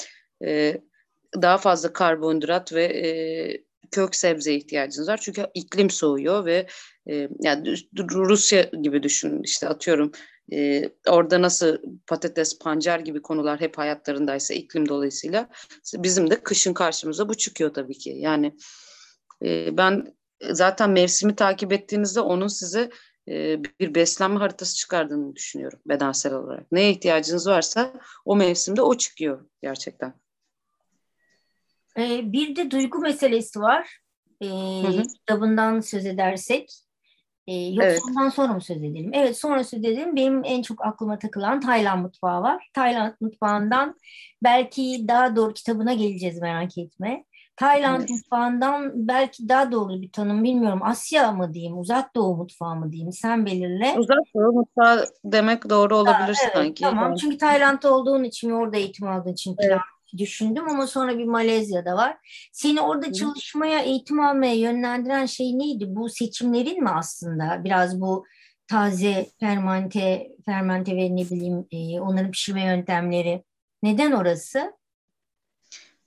[0.45, 0.81] e,
[1.43, 3.09] daha fazla karbonhidrat ve e,
[3.91, 5.21] kök sebze ihtiyacınız var.
[5.23, 6.67] Çünkü iklim soğuyor ve
[7.11, 7.75] e, yani
[8.11, 10.13] Rusya gibi düşünün işte atıyorum
[10.53, 15.49] e, orada nasıl patates, pancar gibi konular hep hayatlarındaysa iklim dolayısıyla
[15.95, 18.11] bizim de kışın karşımıza bu çıkıyor tabii ki.
[18.11, 18.57] Yani
[19.45, 20.15] e, ben
[20.51, 22.91] zaten mevsimi takip ettiğinizde onun size
[23.29, 26.73] e, bir beslenme haritası çıkardığını düşünüyorum bedensel olarak.
[26.73, 27.93] Neye ihtiyacınız varsa
[28.25, 30.15] o mevsimde o çıkıyor gerçekten.
[32.23, 33.99] Bir de duygu meselesi var.
[34.43, 34.49] E,
[35.19, 36.71] Kitabından söz edersek.
[37.49, 38.01] Yoksa evet.
[38.09, 39.11] ondan sonra mı söz edelim?
[39.15, 40.17] Evet sonra söz edelim.
[40.17, 42.71] Benim en çok aklıma takılan Tayland mutfağı var.
[42.75, 43.97] Tayland mutfağından
[44.43, 47.25] belki daha doğru kitabına geleceğiz merak etme.
[47.57, 48.11] Tayland evet.
[48.11, 50.81] mutfağından belki daha doğru bir tanım bilmiyorum.
[50.83, 53.95] Asya mı diyeyim, uzak doğu mutfağı mı diyeyim sen belirle.
[53.99, 56.83] Uzak doğu mutfağı demek doğru olabilir evet, sanki.
[56.83, 59.79] Tamam çünkü Tayland'da olduğun için orada eğitim aldığın için evet.
[60.17, 62.17] düşündüm ama sonra bir Malezya'da var.
[62.53, 63.13] Seni orada Hı.
[63.13, 65.85] çalışmaya, eğitim almaya yönlendiren şey neydi?
[65.89, 67.65] Bu seçimlerin mi aslında?
[67.65, 68.25] Biraz bu
[68.69, 73.45] taze fermente, fermente ve ne bileyim e, onların pişirme yöntemleri.
[73.83, 74.73] Neden orası?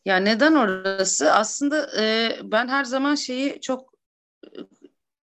[0.05, 1.33] Ya neden orası?
[1.33, 3.93] Aslında e, ben her zaman şeyi çok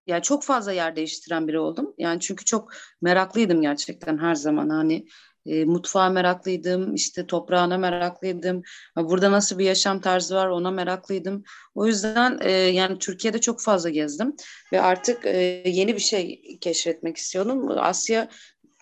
[0.07, 1.93] yani çok fazla yer değiştiren biri oldum.
[1.97, 4.69] Yani çünkü çok meraklıydım gerçekten her zaman.
[4.69, 5.07] Hani
[5.45, 8.61] e, mutfağa meraklıydım, işte toprağına meraklıydım.
[8.97, 11.43] Burada nasıl bir yaşam tarzı var ona meraklıydım.
[11.75, 14.35] O yüzden e, yani Türkiye'de çok fazla gezdim
[14.73, 17.69] ve artık e, yeni bir şey keşfetmek istiyordum.
[17.77, 18.29] Asya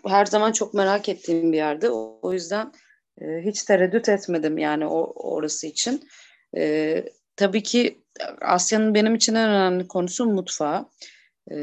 [0.05, 1.89] her zaman çok merak ettiğim bir yerde.
[1.89, 2.71] O, o yüzden
[3.21, 6.09] e, hiç tereddüt etmedim yani o orası için.
[6.57, 8.01] E, tabii ki
[8.41, 10.89] Asya'nın benim için en önemli konusu mutfağı.
[11.51, 11.55] E,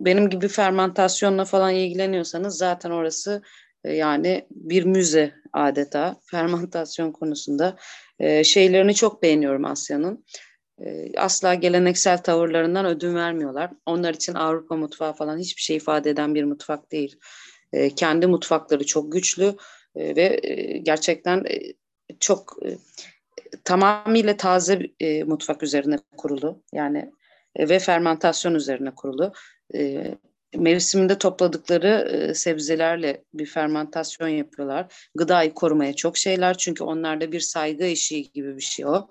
[0.00, 3.42] benim gibi fermentasyonla falan ilgileniyorsanız zaten orası
[3.84, 7.76] e, yani bir müze adeta fermentasyon konusunda.
[8.18, 10.24] E, şeylerini çok beğeniyorum Asya'nın.
[11.16, 13.70] Asla geleneksel tavırlarından ödün vermiyorlar.
[13.86, 17.16] Onlar için Avrupa mutfağı falan hiçbir şey ifade eden bir mutfak değil.
[17.96, 19.54] Kendi mutfakları çok güçlü
[19.96, 21.60] e, ve e, gerçekten e,
[22.20, 22.68] çok e,
[23.64, 27.12] tamamıyla taze e, mutfak üzerine kurulu yani
[27.56, 29.32] e, ve fermentasyon üzerine kurulu.
[30.56, 35.08] Mevsiminde topladıkları sebzelerle bir fermentasyon yapıyorlar.
[35.14, 39.08] Gıdayı korumaya çok şeyler çünkü onlarda bir saygı işi gibi bir şey o.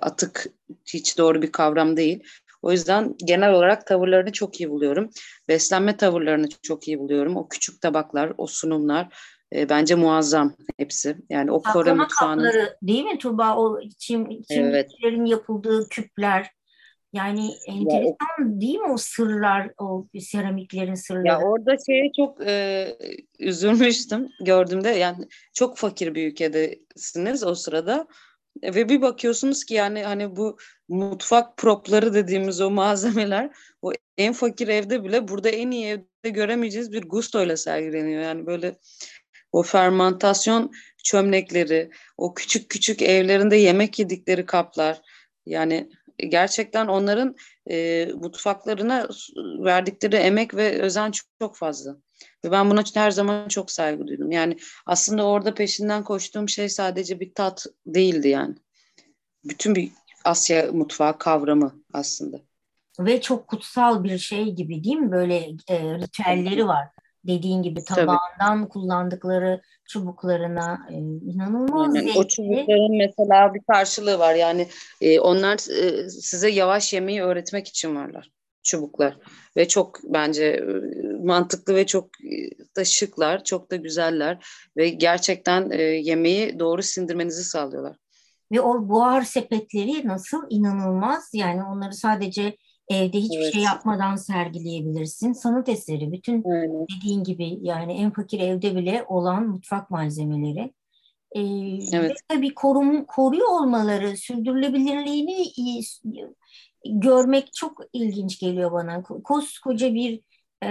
[0.00, 0.46] Atık
[0.86, 2.22] hiç doğru bir kavram değil.
[2.62, 5.10] O yüzden genel olarak tavırlarını çok iyi buluyorum.
[5.48, 7.36] Beslenme tavırlarını çok iyi buluyorum.
[7.36, 9.08] O küçük tabaklar, o sunumlar
[9.54, 11.16] e, bence muazzam hepsi.
[11.30, 12.44] Yani o Kore mutfağının...
[12.44, 13.56] kapları değil mi Tuba?
[13.56, 15.30] O çim, çimlerin evet.
[15.30, 16.50] yapıldığı küpler.
[17.12, 21.26] Yani enteresan ya, değil mi o sırlar, o seramiklerin sırları?
[21.26, 22.88] Ya orada şeye çok e,
[23.38, 24.88] üzülmüştüm gördüğümde.
[24.88, 28.06] Yani çok fakir bir ülkedesiniz o sırada.
[28.62, 30.56] Ve bir bakıyorsunuz ki yani hani bu
[30.88, 33.50] mutfak propları dediğimiz o malzemeler
[33.82, 38.22] o en fakir evde bile burada en iyi evde göremeyeceğiz bir gusto ile sergileniyor.
[38.22, 38.74] Yani böyle
[39.52, 40.72] o fermentasyon
[41.04, 45.00] çömlekleri, o küçük küçük evlerinde yemek yedikleri kaplar
[45.46, 45.88] yani
[46.18, 47.36] gerçekten onların
[47.70, 49.08] e, mutfaklarına
[49.64, 51.96] verdikleri emek ve özen çok, çok fazla.
[52.44, 54.30] Ve ben buna her zaman çok saygı duydum.
[54.32, 58.54] Yani aslında orada peşinden koştuğum şey sadece bir tat değildi yani.
[59.44, 59.90] Bütün bir
[60.24, 62.40] Asya mutfağı kavramı aslında.
[63.00, 65.12] Ve çok kutsal bir şey gibi değil mi?
[65.12, 65.36] Böyle
[65.68, 66.88] e, ritüelleri var.
[67.26, 68.68] Dediğin gibi tabağından Tabii.
[68.68, 70.94] kullandıkları çubuklarına e,
[71.32, 74.34] inanılmaz yani, O çubukların mesela bir karşılığı var.
[74.34, 74.68] Yani
[75.00, 78.30] e, onlar e, size yavaş yemeği öğretmek için varlar
[78.62, 79.16] çubuklar
[79.56, 80.64] ve çok bence e,
[81.24, 87.44] mantıklı ve çok e, da şıklar, çok da güzeller ve gerçekten e, yemeği doğru sindirmenizi
[87.44, 87.96] sağlıyorlar.
[88.52, 92.56] Ve o buhar sepetleri nasıl inanılmaz yani onları sadece
[92.88, 93.54] evde hiçbir şey evet.
[93.54, 95.32] şey yapmadan sergileyebilirsin.
[95.32, 96.86] Sanat eseri bütün Aynen.
[96.96, 100.72] dediğin gibi yani en fakir evde bile olan mutfak malzemeleri.
[101.32, 101.40] Ee,
[101.96, 102.10] evet.
[102.10, 105.44] Ve tabii korum, koruyor olmaları, sürdürülebilirliğini
[106.86, 109.02] görmek çok ilginç geliyor bana.
[109.02, 110.20] Koskoca bir
[110.62, 110.68] e,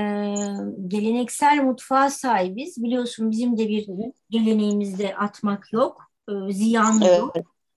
[0.88, 2.84] geleneksel mutfağa sahibiz.
[2.84, 3.88] Biliyorsun bizim de bir
[4.30, 7.20] geleneğimizde atmak yok, e, ziyan evet.
[7.20, 7.36] yok,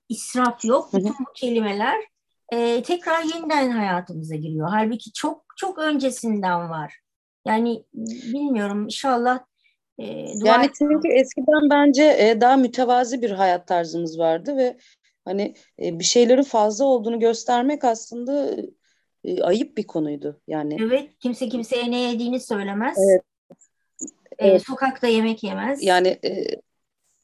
[0.08, 0.94] israf yok.
[0.94, 2.13] Bütün bu kelimeler
[2.52, 4.68] e, tekrar yeniden hayatımıza giriyor.
[4.70, 7.00] Halbuki çok çok öncesinden var.
[7.46, 9.38] Yani bilmiyorum inşallah
[9.98, 10.04] e,
[10.44, 14.76] yani çünkü eskiden bence e, daha mütevazi bir hayat tarzımız vardı ve
[15.24, 18.56] Hani e, bir şeylerin fazla olduğunu göstermek aslında
[19.24, 20.76] e, ayıp bir konuydu yani.
[20.80, 22.98] Evet, kimse kimseye ne yediğini söylemez.
[23.10, 23.22] Evet.
[24.38, 24.62] E, evet.
[24.66, 25.82] Sokakta yemek yemez.
[25.82, 26.46] Yani e,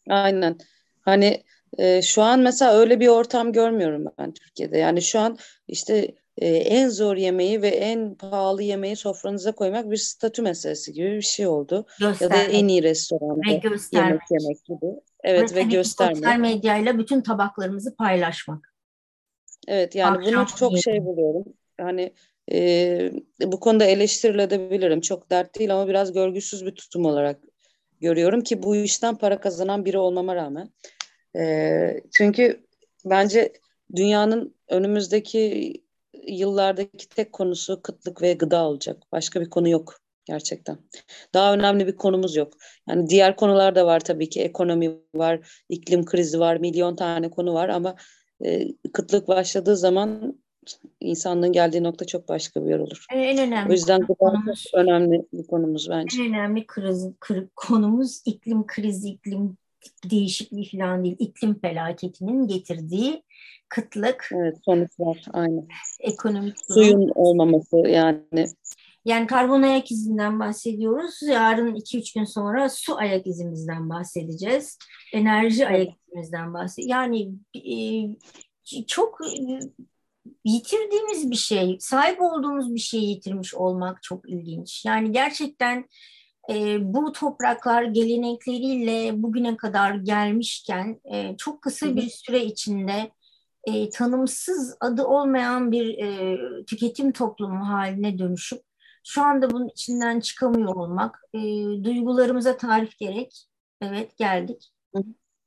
[0.09, 0.59] aynen.
[1.01, 1.43] Hani
[1.79, 4.79] e, şu an mesela öyle bir ortam görmüyorum ben Türkiye'de.
[4.79, 9.97] Yani şu an işte e, en zor yemeği ve en pahalı yemeği sofranıza koymak bir
[9.97, 11.87] statü meselesi gibi bir şey oldu.
[12.01, 12.21] Göstermek.
[12.21, 13.51] Ya da en iyi restoranda
[13.93, 14.87] yemek yemek gibi.
[15.25, 16.17] Evet ve, ve göstermek.
[16.17, 18.75] Sosyal medyayla bütün tabaklarımızı paylaşmak.
[19.69, 20.83] Evet yani Akşam bunu çok yedim.
[20.83, 21.45] şey buluyorum.
[21.81, 22.13] Hani
[22.53, 25.01] e, bu konuda eleştirilebilirim.
[25.01, 27.41] Çok dert değil ama biraz görgüsüz bir tutum olarak
[28.01, 30.71] görüyorum ki bu işten para kazanan biri olmama rağmen.
[31.37, 32.67] E, çünkü
[33.05, 33.53] bence
[33.97, 35.73] dünyanın önümüzdeki
[36.27, 39.03] yıllardaki tek konusu kıtlık ve gıda olacak.
[39.13, 40.79] Başka bir konu yok gerçekten.
[41.35, 42.53] Daha önemli bir konumuz yok.
[42.89, 44.43] Yani diğer konular da var tabii ki.
[44.43, 47.97] Ekonomi var, iklim krizi var, milyon tane konu var ama
[48.45, 50.41] e, kıtlık başladığı zaman
[51.01, 53.07] insanlığın geldiği nokta çok başka bir yer olur.
[53.13, 56.23] En önemli o yüzden konumuz, önemli bir konumuz bence.
[56.23, 59.57] En önemli kriz, kriz, konumuz iklim krizi, iklim
[60.11, 61.17] değişikliği falan değil.
[61.19, 63.23] İklim felaketinin getirdiği
[63.69, 64.29] kıtlık.
[64.33, 65.67] Evet sonuçlar aynı.
[66.01, 67.13] Ekonomik Suyun durum.
[67.15, 68.47] olmaması yani.
[69.05, 71.23] Yani karbon ayak izinden bahsediyoruz.
[71.23, 74.79] Yarın 2-3 gün sonra su ayak izimizden bahsedeceğiz.
[75.13, 76.91] Enerji ayak izimizden bahsedeceğiz.
[76.91, 79.19] Yani e, çok
[80.45, 84.85] yitirdiğimiz bir şey, sahip olduğumuz bir şeyi yitirmiş olmak çok ilginç.
[84.85, 85.85] Yani gerçekten
[86.51, 93.11] e, bu topraklar gelenekleriyle bugüne kadar gelmişken e, çok kısa bir süre içinde
[93.65, 98.63] e, tanımsız adı olmayan bir e, tüketim toplumu haline dönüşüp
[99.05, 101.39] şu anda bunun içinden çıkamıyor olmak, e,
[101.85, 103.47] duygularımıza tarif gerek.
[103.81, 104.73] Evet geldik.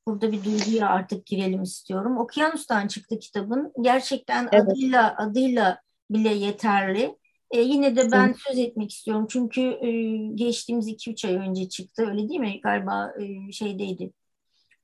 [0.07, 2.17] Burada bir duyguya artık girelim istiyorum.
[2.17, 3.73] Okyanus'tan çıktı kitabın.
[3.81, 4.63] Gerçekten evet.
[4.67, 7.17] adıyla adıyla bile yeterli.
[7.53, 8.33] E, yine de ben Hı.
[8.37, 9.27] söz etmek istiyorum.
[9.29, 9.91] Çünkü e,
[10.35, 12.05] geçtiğimiz 2-3 ay önce çıktı.
[12.09, 12.61] Öyle değil mi?
[12.63, 14.11] Galiba e, şeydeydi.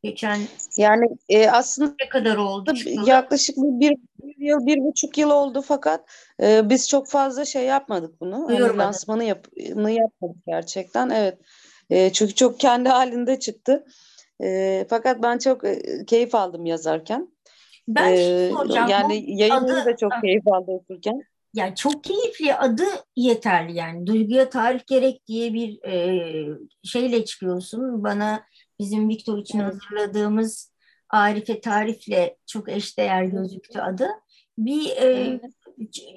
[0.03, 0.39] Geçen
[0.77, 2.73] yani e, aslında ne kadar oldu?
[3.05, 6.10] Yaklaşık bir, bir yıl, bir buçuk yıl oldu fakat
[6.41, 8.47] e, biz çok fazla şey yapmadık bunu.
[8.47, 11.10] Hani lansmanı yap, yapmadık gerçekten.
[11.10, 11.38] Evet.
[11.89, 13.86] E, çünkü çok kendi halinde çıktı.
[14.43, 17.29] E, fakat ben çok e, keyif aldım yazarken.
[17.88, 18.89] Ben ee, soracağım.
[18.89, 21.23] Yani yayınları da çok keyif aldı okurken.
[21.54, 22.84] Yani çok keyifli adı
[23.16, 28.04] yeterli yani duyguya tarif gerek diye bir e, şeyle çıkıyorsun.
[28.04, 28.43] Bana
[28.80, 30.74] bizim Victor için hazırladığımız
[31.10, 34.08] Arife Tarif'le çok eşdeğer gözüktü adı.
[34.58, 35.39] Bir e,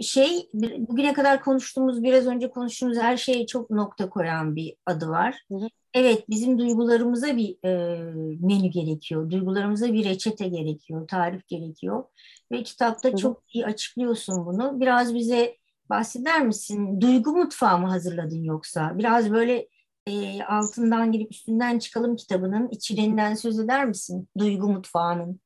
[0.00, 5.46] şey bugüne kadar konuştuğumuz biraz önce konuştuğumuz her şeye çok nokta koyan bir adı var.
[5.94, 7.96] Evet bizim duygularımıza bir e,
[8.40, 9.30] menü gerekiyor.
[9.30, 12.04] Duygularımıza bir reçete gerekiyor, tarif gerekiyor.
[12.52, 14.80] Ve kitapta çok iyi açıklıyorsun bunu.
[14.80, 15.56] Biraz bize
[15.90, 17.00] bahseder misin?
[17.00, 18.98] Duygu mutfağı mı hazırladın yoksa?
[18.98, 19.68] Biraz böyle
[20.06, 24.28] e, altından girip üstünden çıkalım kitabının içeriğinden söz eder misin?
[24.38, 25.40] Duygu mutfağının.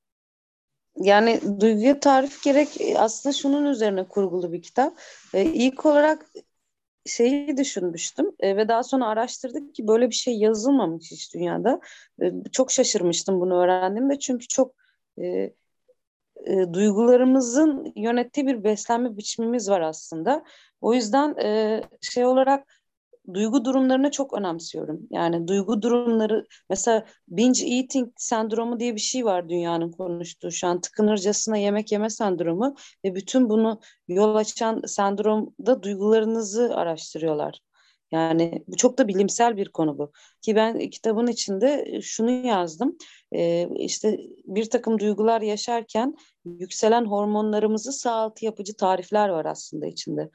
[0.96, 4.98] yani duyguya tarif gerek aslında şunun üzerine kurgulu bir kitap.
[5.34, 6.26] Ee, ilk olarak
[7.06, 11.80] şeyi düşünmüştüm e, ve daha sonra araştırdık ki böyle bir şey yazılmamış hiç dünyada.
[12.22, 14.74] E, çok şaşırmıştım bunu öğrendiğimde çünkü çok
[15.22, 15.52] e,
[16.44, 20.44] e, duygularımızın yönettiği bir beslenme biçimimiz var aslında.
[20.80, 22.66] O yüzden e, şey olarak
[23.34, 25.00] duygu durumlarını çok önemsiyorum.
[25.10, 30.80] Yani duygu durumları mesela binge eating sendromu diye bir şey var dünyanın konuştuğu şu an
[30.80, 32.74] tıkınırcasına yemek yeme sendromu
[33.04, 37.60] ve bütün bunu yol açan sendromda duygularınızı araştırıyorlar.
[38.12, 40.12] Yani bu çok da bilimsel bir konu bu.
[40.42, 42.96] Ki ben kitabın içinde şunu yazdım.
[43.34, 50.30] Ee, işte bir takım duygular yaşarken yükselen hormonlarımızı sağaltı yapıcı tarifler var aslında içinde.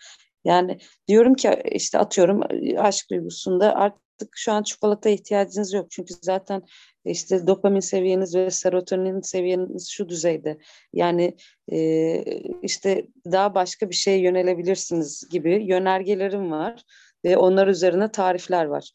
[0.46, 2.42] Yani diyorum ki işte atıyorum
[2.78, 5.92] aşk duygusunda artık şu an çikolata ihtiyacınız yok.
[5.92, 6.64] Çünkü zaten
[7.06, 10.58] işte dopamin seviyeniz ve serotonin seviyeniz şu düzeyde.
[10.94, 11.36] Yani
[11.72, 12.24] e,
[12.62, 16.84] işte daha başka bir şeye yönelebilirsiniz gibi yönergelerim var
[17.26, 18.92] ve onlar üzerine tarifler var.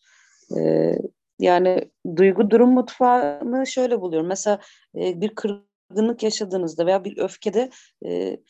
[0.58, 0.92] E,
[1.38, 4.28] yani duygu durum mutfağını şöyle buluyorum.
[4.28, 4.60] Mesela
[4.94, 7.70] e, bir kırgınlık yaşadığınızda veya bir öfkede
[8.06, 8.40] e,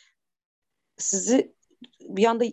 [0.97, 1.55] sizi
[2.01, 2.45] bir anda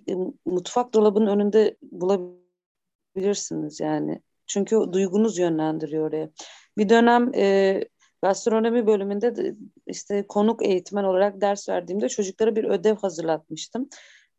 [0.46, 4.22] mutfak dolabının önünde bulabilirsiniz yani.
[4.48, 6.30] Çünkü duygunuz yönlendiriyor oraya.
[6.78, 7.82] Bir dönem e,
[8.24, 9.56] gastronomi bölümünde de,
[9.88, 13.90] işte konuk eğitmen olarak ders verdiğimde çocuklara bir ödev hazırlatmıştım.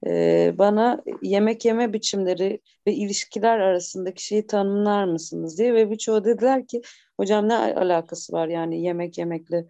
[0.06, 6.66] E, bana yemek yeme biçimleri ve ilişkiler arasındaki şeyi tanımlar mısınız diye ve birçoğu dediler
[6.66, 6.82] ki
[7.16, 9.66] hocam ne alakası var yani yemek yemekle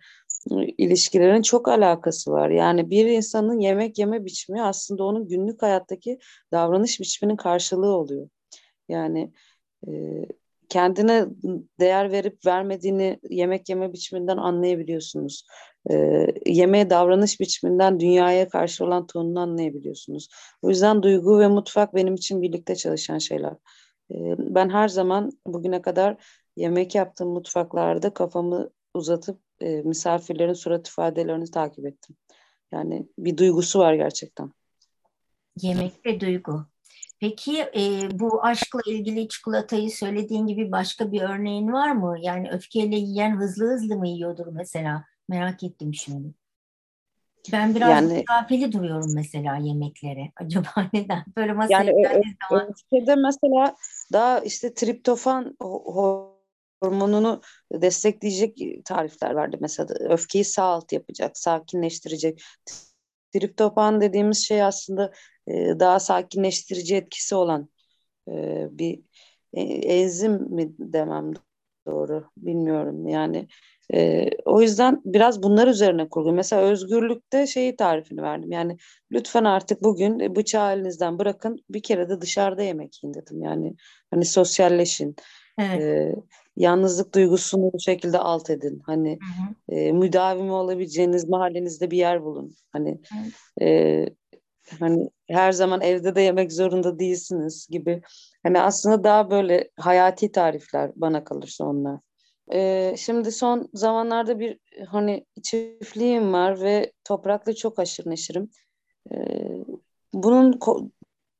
[0.79, 2.51] ilişkilerin çok alakası var.
[2.51, 6.19] Yani bir insanın yemek yeme biçimi aslında onun günlük hayattaki
[6.53, 8.29] davranış biçiminin karşılığı oluyor.
[8.89, 9.33] Yani
[9.89, 9.91] e,
[10.75, 11.27] kendine
[11.81, 15.47] değer verip vermediğini yemek yeme biçiminden anlayabiliyorsunuz.
[15.91, 20.29] E, yemeğe davranış biçiminden dünyaya karşı olan tonunu anlayabiliyorsunuz.
[20.63, 23.53] O yüzden duygu ve mutfak benim için birlikte çalışan şeyler.
[24.11, 26.17] E, ben her zaman bugüne kadar
[26.57, 32.17] yemek yaptığım mutfaklarda kafamı uzatıp e, misafirlerin surat ifadelerini takip ettim.
[32.73, 34.53] Yani bir duygusu var gerçekten.
[35.63, 36.67] Yemek ve duygu.
[37.25, 42.17] Peki e, bu aşkla ilgili çikolatayı söylediğin gibi başka bir örneğin var mı?
[42.21, 45.05] Yani öfkeyle yiyen hızlı hızlı mı yiyordur mesela?
[45.29, 46.35] Merak ettim şimdi.
[47.53, 50.33] Ben biraz yani, mesafeli duruyorum mesela yemeklere.
[50.41, 51.25] Acaba neden?
[51.37, 52.69] Böyle masaya yani, geldiği zaman.
[52.71, 53.77] Öfkede mesela
[54.13, 55.57] daha işte triptofan
[56.83, 59.57] hormonunu destekleyecek tarifler verdi.
[59.61, 62.43] Mesela öfkeyi sağalt yapacak, sakinleştirecek.
[63.33, 65.13] Triptopan dediğimiz şey aslında
[65.49, 67.69] e, daha sakinleştirici etkisi olan
[68.29, 69.01] e, bir
[69.53, 71.33] e, enzim mi demem
[71.87, 73.49] doğru bilmiyorum yani.
[73.95, 76.33] E, o yüzden biraz bunlar üzerine kurulu.
[76.33, 78.53] Mesela özgürlükte şeyi tarifini verdim.
[78.53, 78.77] Yani
[79.13, 83.43] lütfen artık bugün bıçağı elinizden bırakın bir kere de dışarıda yemek yiyin dedim.
[83.43, 83.75] Yani
[84.11, 85.17] hani sosyalleşin.
[85.59, 85.81] Evet.
[85.81, 86.15] E,
[86.57, 88.83] yalnızlık duygusunu bu şekilde alt edin.
[88.87, 89.79] Hani hı hı.
[89.79, 92.55] E, müdavimi olabileceğiniz mahallenizde bir yer bulun.
[92.73, 93.01] Hani
[93.63, 94.07] e,
[94.81, 98.03] hani her zaman evde de yemek zorunda değilsiniz gibi.
[98.43, 102.01] Hani aslında daha böyle hayati tarifler bana kalırsa onlar.
[102.53, 104.59] E, şimdi son zamanlarda bir
[104.89, 108.51] hani çiftliğim var ve toprakla çok aşırı neşirim.
[109.13, 109.17] E,
[110.15, 110.61] bunun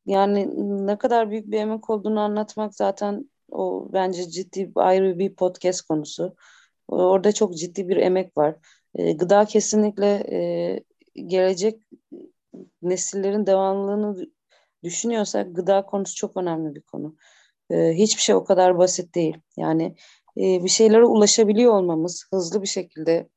[0.07, 0.49] yani
[0.87, 6.37] ne kadar büyük bir emek olduğunu anlatmak zaten o bence ciddi ayrı bir podcast konusu.
[6.89, 8.57] Orada çok ciddi bir emek var.
[8.95, 10.81] E, gıda kesinlikle e,
[11.27, 11.81] gelecek
[12.83, 14.27] nesillerin devamlılığını
[14.85, 17.17] düşünüyorsak gıda konusu çok önemli bir konu.
[17.71, 19.37] E, hiçbir şey o kadar basit değil.
[19.57, 19.97] Yani
[20.37, 23.29] e, bir şeylere ulaşabiliyor olmamız hızlı bir şekilde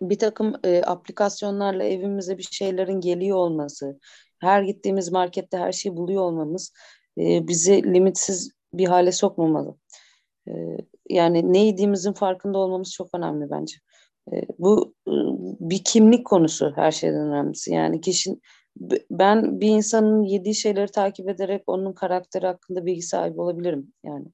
[0.00, 3.98] bir takım e, aplikasyonlarla evimize bir şeylerin geliyor olması,
[4.40, 6.72] her gittiğimiz markette her şeyi buluyor olmamız
[7.18, 9.76] e, bizi limitsiz bir hale sokmamalı.
[10.48, 10.52] E,
[11.08, 13.76] yani ne yediğimizin farkında olmamız çok önemli bence.
[14.58, 14.94] Bu
[15.60, 17.72] bir kimlik konusu her şeyden önemlisi.
[17.72, 18.42] Yani kişinin
[19.10, 23.92] ben bir insanın yediği şeyleri takip ederek onun karakteri hakkında bilgi sahibi olabilirim.
[24.04, 24.26] Yani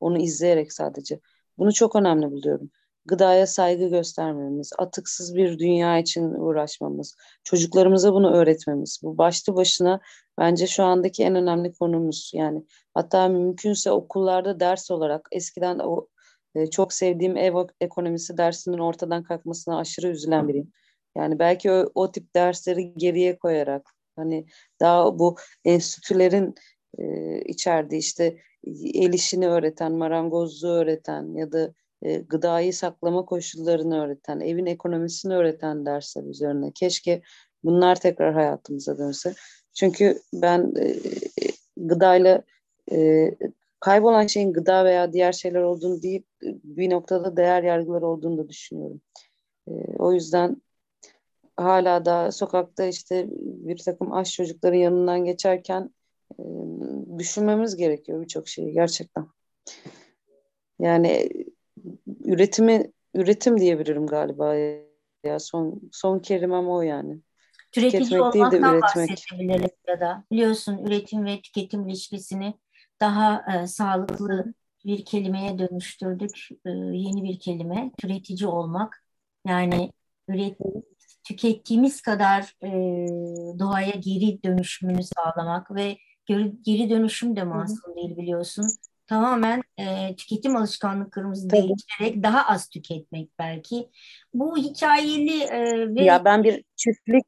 [0.00, 1.20] onu izleyerek sadece.
[1.58, 2.70] Bunu çok önemli buluyorum.
[3.04, 9.00] Gıdaya saygı göstermemiz, atıksız bir dünya için uğraşmamız, çocuklarımıza bunu öğretmemiz.
[9.02, 10.00] Bu başlı başına
[10.38, 12.30] bence şu andaki en önemli konumuz.
[12.34, 16.06] Yani hatta mümkünse okullarda ders olarak eskiden o
[16.54, 20.72] e, çok sevdiğim ev ekonomisi dersinin ortadan kalkmasına aşırı üzülen biriyim.
[21.16, 24.46] Yani belki o, o tip dersleri geriye koyarak hani
[24.80, 26.54] daha bu enstitülerin
[26.98, 28.36] e, içerdiği işte
[28.94, 35.86] el işini öğreten, marangozluğu öğreten ya da e, gıdayı saklama koşullarını öğreten, evin ekonomisini öğreten
[35.86, 36.72] dersler üzerine.
[36.74, 37.22] Keşke
[37.64, 39.34] bunlar tekrar hayatımıza dönse.
[39.74, 40.96] Çünkü ben e,
[41.76, 42.42] gıdayla
[42.92, 43.30] e,
[43.80, 49.00] kaybolan şeyin gıda veya diğer şeyler olduğunu deyip bir noktada değer yargıları olduğunu da düşünüyorum.
[49.68, 50.62] E, o yüzden
[51.56, 55.90] hala da sokakta işte bir takım aç çocukların yanından geçerken
[56.38, 56.42] e,
[57.18, 59.26] düşünmemiz gerekiyor birçok şeyi gerçekten.
[60.78, 61.28] Yani
[62.24, 64.54] üretimi üretim diyebilirim galiba
[65.24, 67.18] ya son son kelimem o yani.
[67.72, 68.82] Tüketici Tüketmek olmaktan değil de üretmek.
[68.82, 72.54] bahsedebilirim ya da biliyorsun üretim ve tüketim ilişkisini
[73.00, 76.48] daha e, sağlıklı bir kelimeye dönüştürdük.
[76.66, 79.04] E, yeni bir kelime türetici olmak.
[79.46, 79.92] Yani
[80.28, 80.58] üret,
[81.24, 82.68] tükettiğimiz kadar e,
[83.58, 85.96] doğaya geri dönüşümünü sağlamak ve
[86.26, 88.66] geri, geri dönüşüm de masum değil biliyorsun.
[89.06, 93.90] Tamamen e, tüketim alışkanlıklarımızı değiştirerek daha az tüketmek belki.
[94.34, 96.04] Bu hikayeli e, ve...
[96.04, 97.24] Ya ben bir çiftlik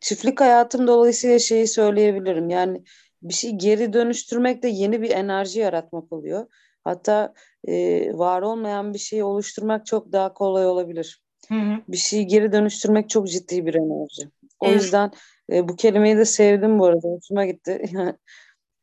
[0.00, 2.50] çiftlik hayatım dolayısıyla şeyi söyleyebilirim.
[2.50, 2.84] Yani
[3.22, 6.46] bir şey geri dönüştürmek de yeni bir enerji yaratmak oluyor.
[6.84, 7.34] Hatta
[7.68, 7.74] e,
[8.18, 11.22] var olmayan bir şeyi oluşturmak çok daha kolay olabilir.
[11.48, 11.80] Hı hı.
[11.88, 14.30] Bir şeyi geri dönüştürmek çok ciddi bir enerji.
[14.60, 14.82] O evet.
[14.82, 15.10] yüzden
[15.52, 17.08] e, bu kelimeyi de sevdim bu arada.
[17.08, 17.82] Hoşuma gitti.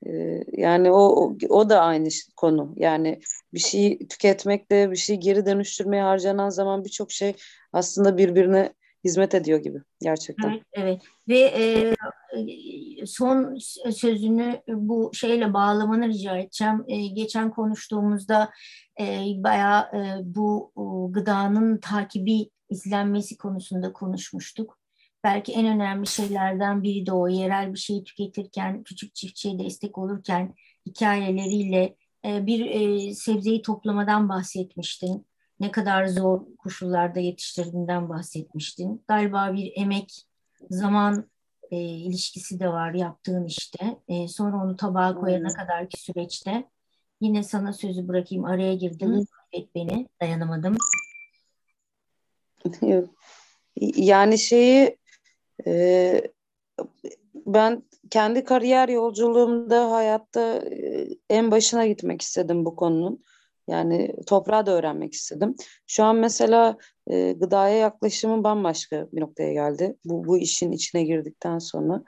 [0.06, 2.74] e, yani o, o da aynı konu.
[2.76, 3.20] Yani
[3.54, 7.36] bir şeyi tüketmekle bir şeyi geri dönüştürmeye harcanan zaman birçok şey
[7.74, 8.74] aslında birbirine
[9.04, 10.49] hizmet ediyor gibi gerçekten.
[10.49, 11.01] Evet, evet.
[11.28, 11.95] ve e,
[13.06, 13.58] son
[13.91, 16.84] sözünü bu şeyle bağlamanı rica edeceğim.
[16.88, 18.51] E, geçen konuştuğumuzda
[18.99, 24.78] e, bayağı e, bu o, gıdanın takibi izlenmesi konusunda konuşmuştuk.
[25.24, 30.56] Belki en önemli şeylerden biri de o yerel bir şeyi tüketirken, küçük çiftçiye destek olurken
[30.86, 31.95] hikayeleriyle
[32.26, 35.26] e, bir e, sebzeyi toplamadan bahsetmiştin
[35.64, 39.03] ne kadar zor koşullarda yetiştirdiğinden bahsetmiştin.
[39.07, 40.22] Galiba bir emek,
[40.70, 41.30] zaman
[41.72, 43.97] e, ilişkisi de var yaptığın işte.
[44.07, 45.55] E, sonra onu tabağa koyana hmm.
[45.55, 46.70] kadarki süreçte
[47.22, 48.45] yine sana sözü bırakayım.
[48.45, 49.09] Araya girdim.
[49.09, 49.24] Hmm.
[49.51, 50.07] Et beni.
[50.22, 50.78] Dayanamadım.
[53.95, 54.97] Yani şeyi
[55.68, 56.22] e,
[57.36, 63.24] ben kendi kariyer yolculuğumda hayatta e, en başına gitmek istedim bu konunun.
[63.68, 65.55] Yani toprağı da öğrenmek istedim.
[65.88, 69.97] Şu an mesela e, gıdaya yaklaşımım bambaşka bir noktaya geldi.
[70.05, 72.03] Bu, bu işin içine girdikten sonra.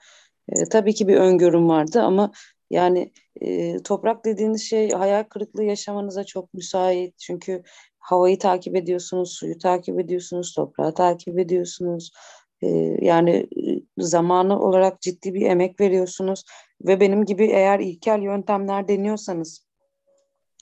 [0.49, 2.31] E, tabii ki bir öngörüm vardı ama
[2.69, 7.19] yani e, toprak dediğiniz şey hayal kırıklığı yaşamanıza çok müsait.
[7.19, 7.63] Çünkü
[7.99, 12.11] havayı takip ediyorsunuz, suyu takip ediyorsunuz, toprağı takip ediyorsunuz.
[12.61, 12.67] E,
[13.01, 16.43] yani e, zamanı olarak ciddi bir emek veriyorsunuz.
[16.81, 19.64] Ve benim gibi eğer ilkel yöntemler deniyorsanız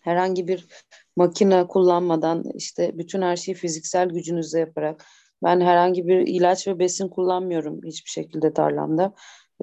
[0.04, 0.68] herhangi bir
[1.16, 5.06] makine kullanmadan işte bütün her şeyi fiziksel gücünüzle yaparak
[5.44, 9.14] ben herhangi bir ilaç ve besin kullanmıyorum hiçbir şekilde tarlamda.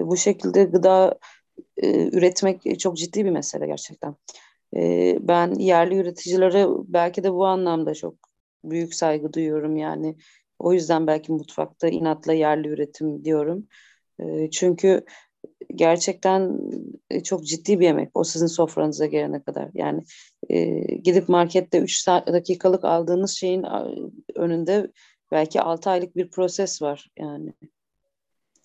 [0.00, 1.18] E, bu şekilde gıda
[1.76, 4.16] e, üretmek çok ciddi bir mesele gerçekten.
[4.76, 8.14] E, ben yerli üreticilere belki de bu anlamda çok
[8.64, 10.16] büyük saygı duyuyorum yani.
[10.58, 13.66] O yüzden belki mutfakta inatla yerli üretim diyorum.
[14.20, 15.04] E, çünkü
[15.74, 16.58] gerçekten
[17.10, 19.68] e, çok ciddi bir emek o sizin sofranıza gelene kadar.
[19.74, 20.04] Yani
[20.48, 23.64] e, gidip markette 3 dakikalık aldığınız şeyin
[24.34, 24.90] önünde
[25.32, 27.52] belki 6 aylık bir proses var yani.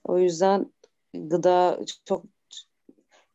[0.03, 0.73] O yüzden
[1.13, 2.25] gıda çok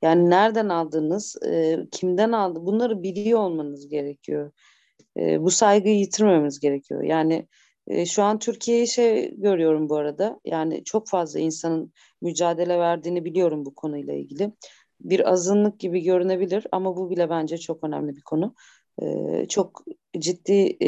[0.02, 4.52] yani nereden aldınız, e, kimden aldı bunları biliyor olmanız gerekiyor.
[5.16, 7.02] E, bu saygıyı yitirmememiz gerekiyor.
[7.02, 7.48] Yani
[8.06, 10.40] şu an Türkiye'yi şey görüyorum bu arada.
[10.44, 14.52] Yani çok fazla insanın mücadele verdiğini biliyorum bu konuyla ilgili.
[15.00, 18.54] Bir azınlık gibi görünebilir ama bu bile bence çok önemli bir konu.
[19.48, 19.84] Çok
[20.18, 20.78] ciddi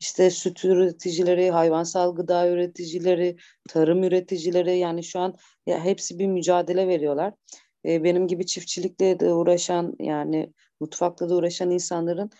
[0.00, 3.36] işte süt üreticileri, hayvansal gıda üreticileri,
[3.68, 5.34] tarım üreticileri yani şu an
[5.66, 7.34] ya hepsi bir mücadele veriyorlar.
[7.84, 12.30] Benim gibi çiftçilikle de uğraşan yani mutfakla da uğraşan insanların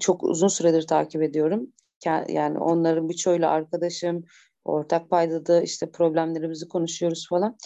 [0.00, 1.72] çok uzun süredir takip ediyorum
[2.06, 4.24] yani onların birçoğuyla arkadaşım,
[4.64, 7.56] ortak paydada işte problemlerimizi konuşuyoruz falan.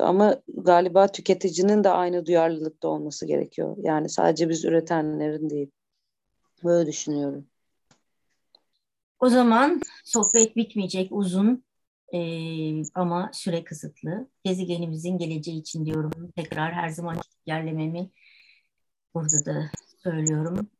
[0.00, 3.76] Ama galiba tüketicinin de aynı duyarlılıkta olması gerekiyor.
[3.80, 5.70] Yani sadece biz üretenlerin değil.
[6.64, 7.46] Böyle düşünüyorum.
[9.20, 11.64] O zaman sohbet bitmeyecek uzun
[12.14, 12.20] e,
[12.94, 14.28] ama süre kısıtlı.
[14.44, 16.32] Gezegenimizin geleceği için diyorum.
[16.36, 18.10] Tekrar her zaman yerlememi
[19.14, 19.70] burada da
[20.02, 20.70] söylüyorum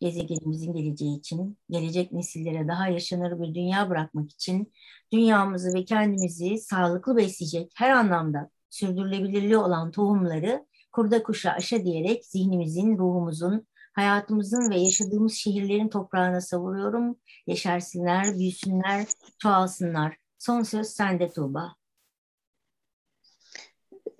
[0.00, 4.72] gezegenimizin geleceği için, gelecek nesillere daha yaşanır bir dünya bırakmak için
[5.12, 12.98] dünyamızı ve kendimizi sağlıklı besleyecek her anlamda sürdürülebilirliği olan tohumları kurda kuşa aşa diyerek zihnimizin,
[12.98, 17.16] ruhumuzun hayatımızın ve yaşadığımız şehirlerin toprağına savuruyorum.
[17.46, 19.06] Yeşersinler, büyüsünler,
[19.38, 20.16] çoğalsınlar.
[20.38, 21.74] Son söz sende Tuğba.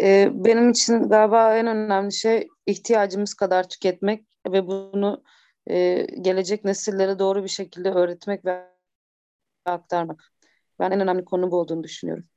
[0.02, 5.22] Ee, benim için galiba en önemli şey ihtiyacımız kadar tüketmek ve bunu
[5.70, 8.66] e, gelecek nesillere doğru bir şekilde öğretmek ve
[9.64, 10.32] aktarmak.
[10.78, 12.28] Ben en önemli konu bu olduğunu düşünüyorum.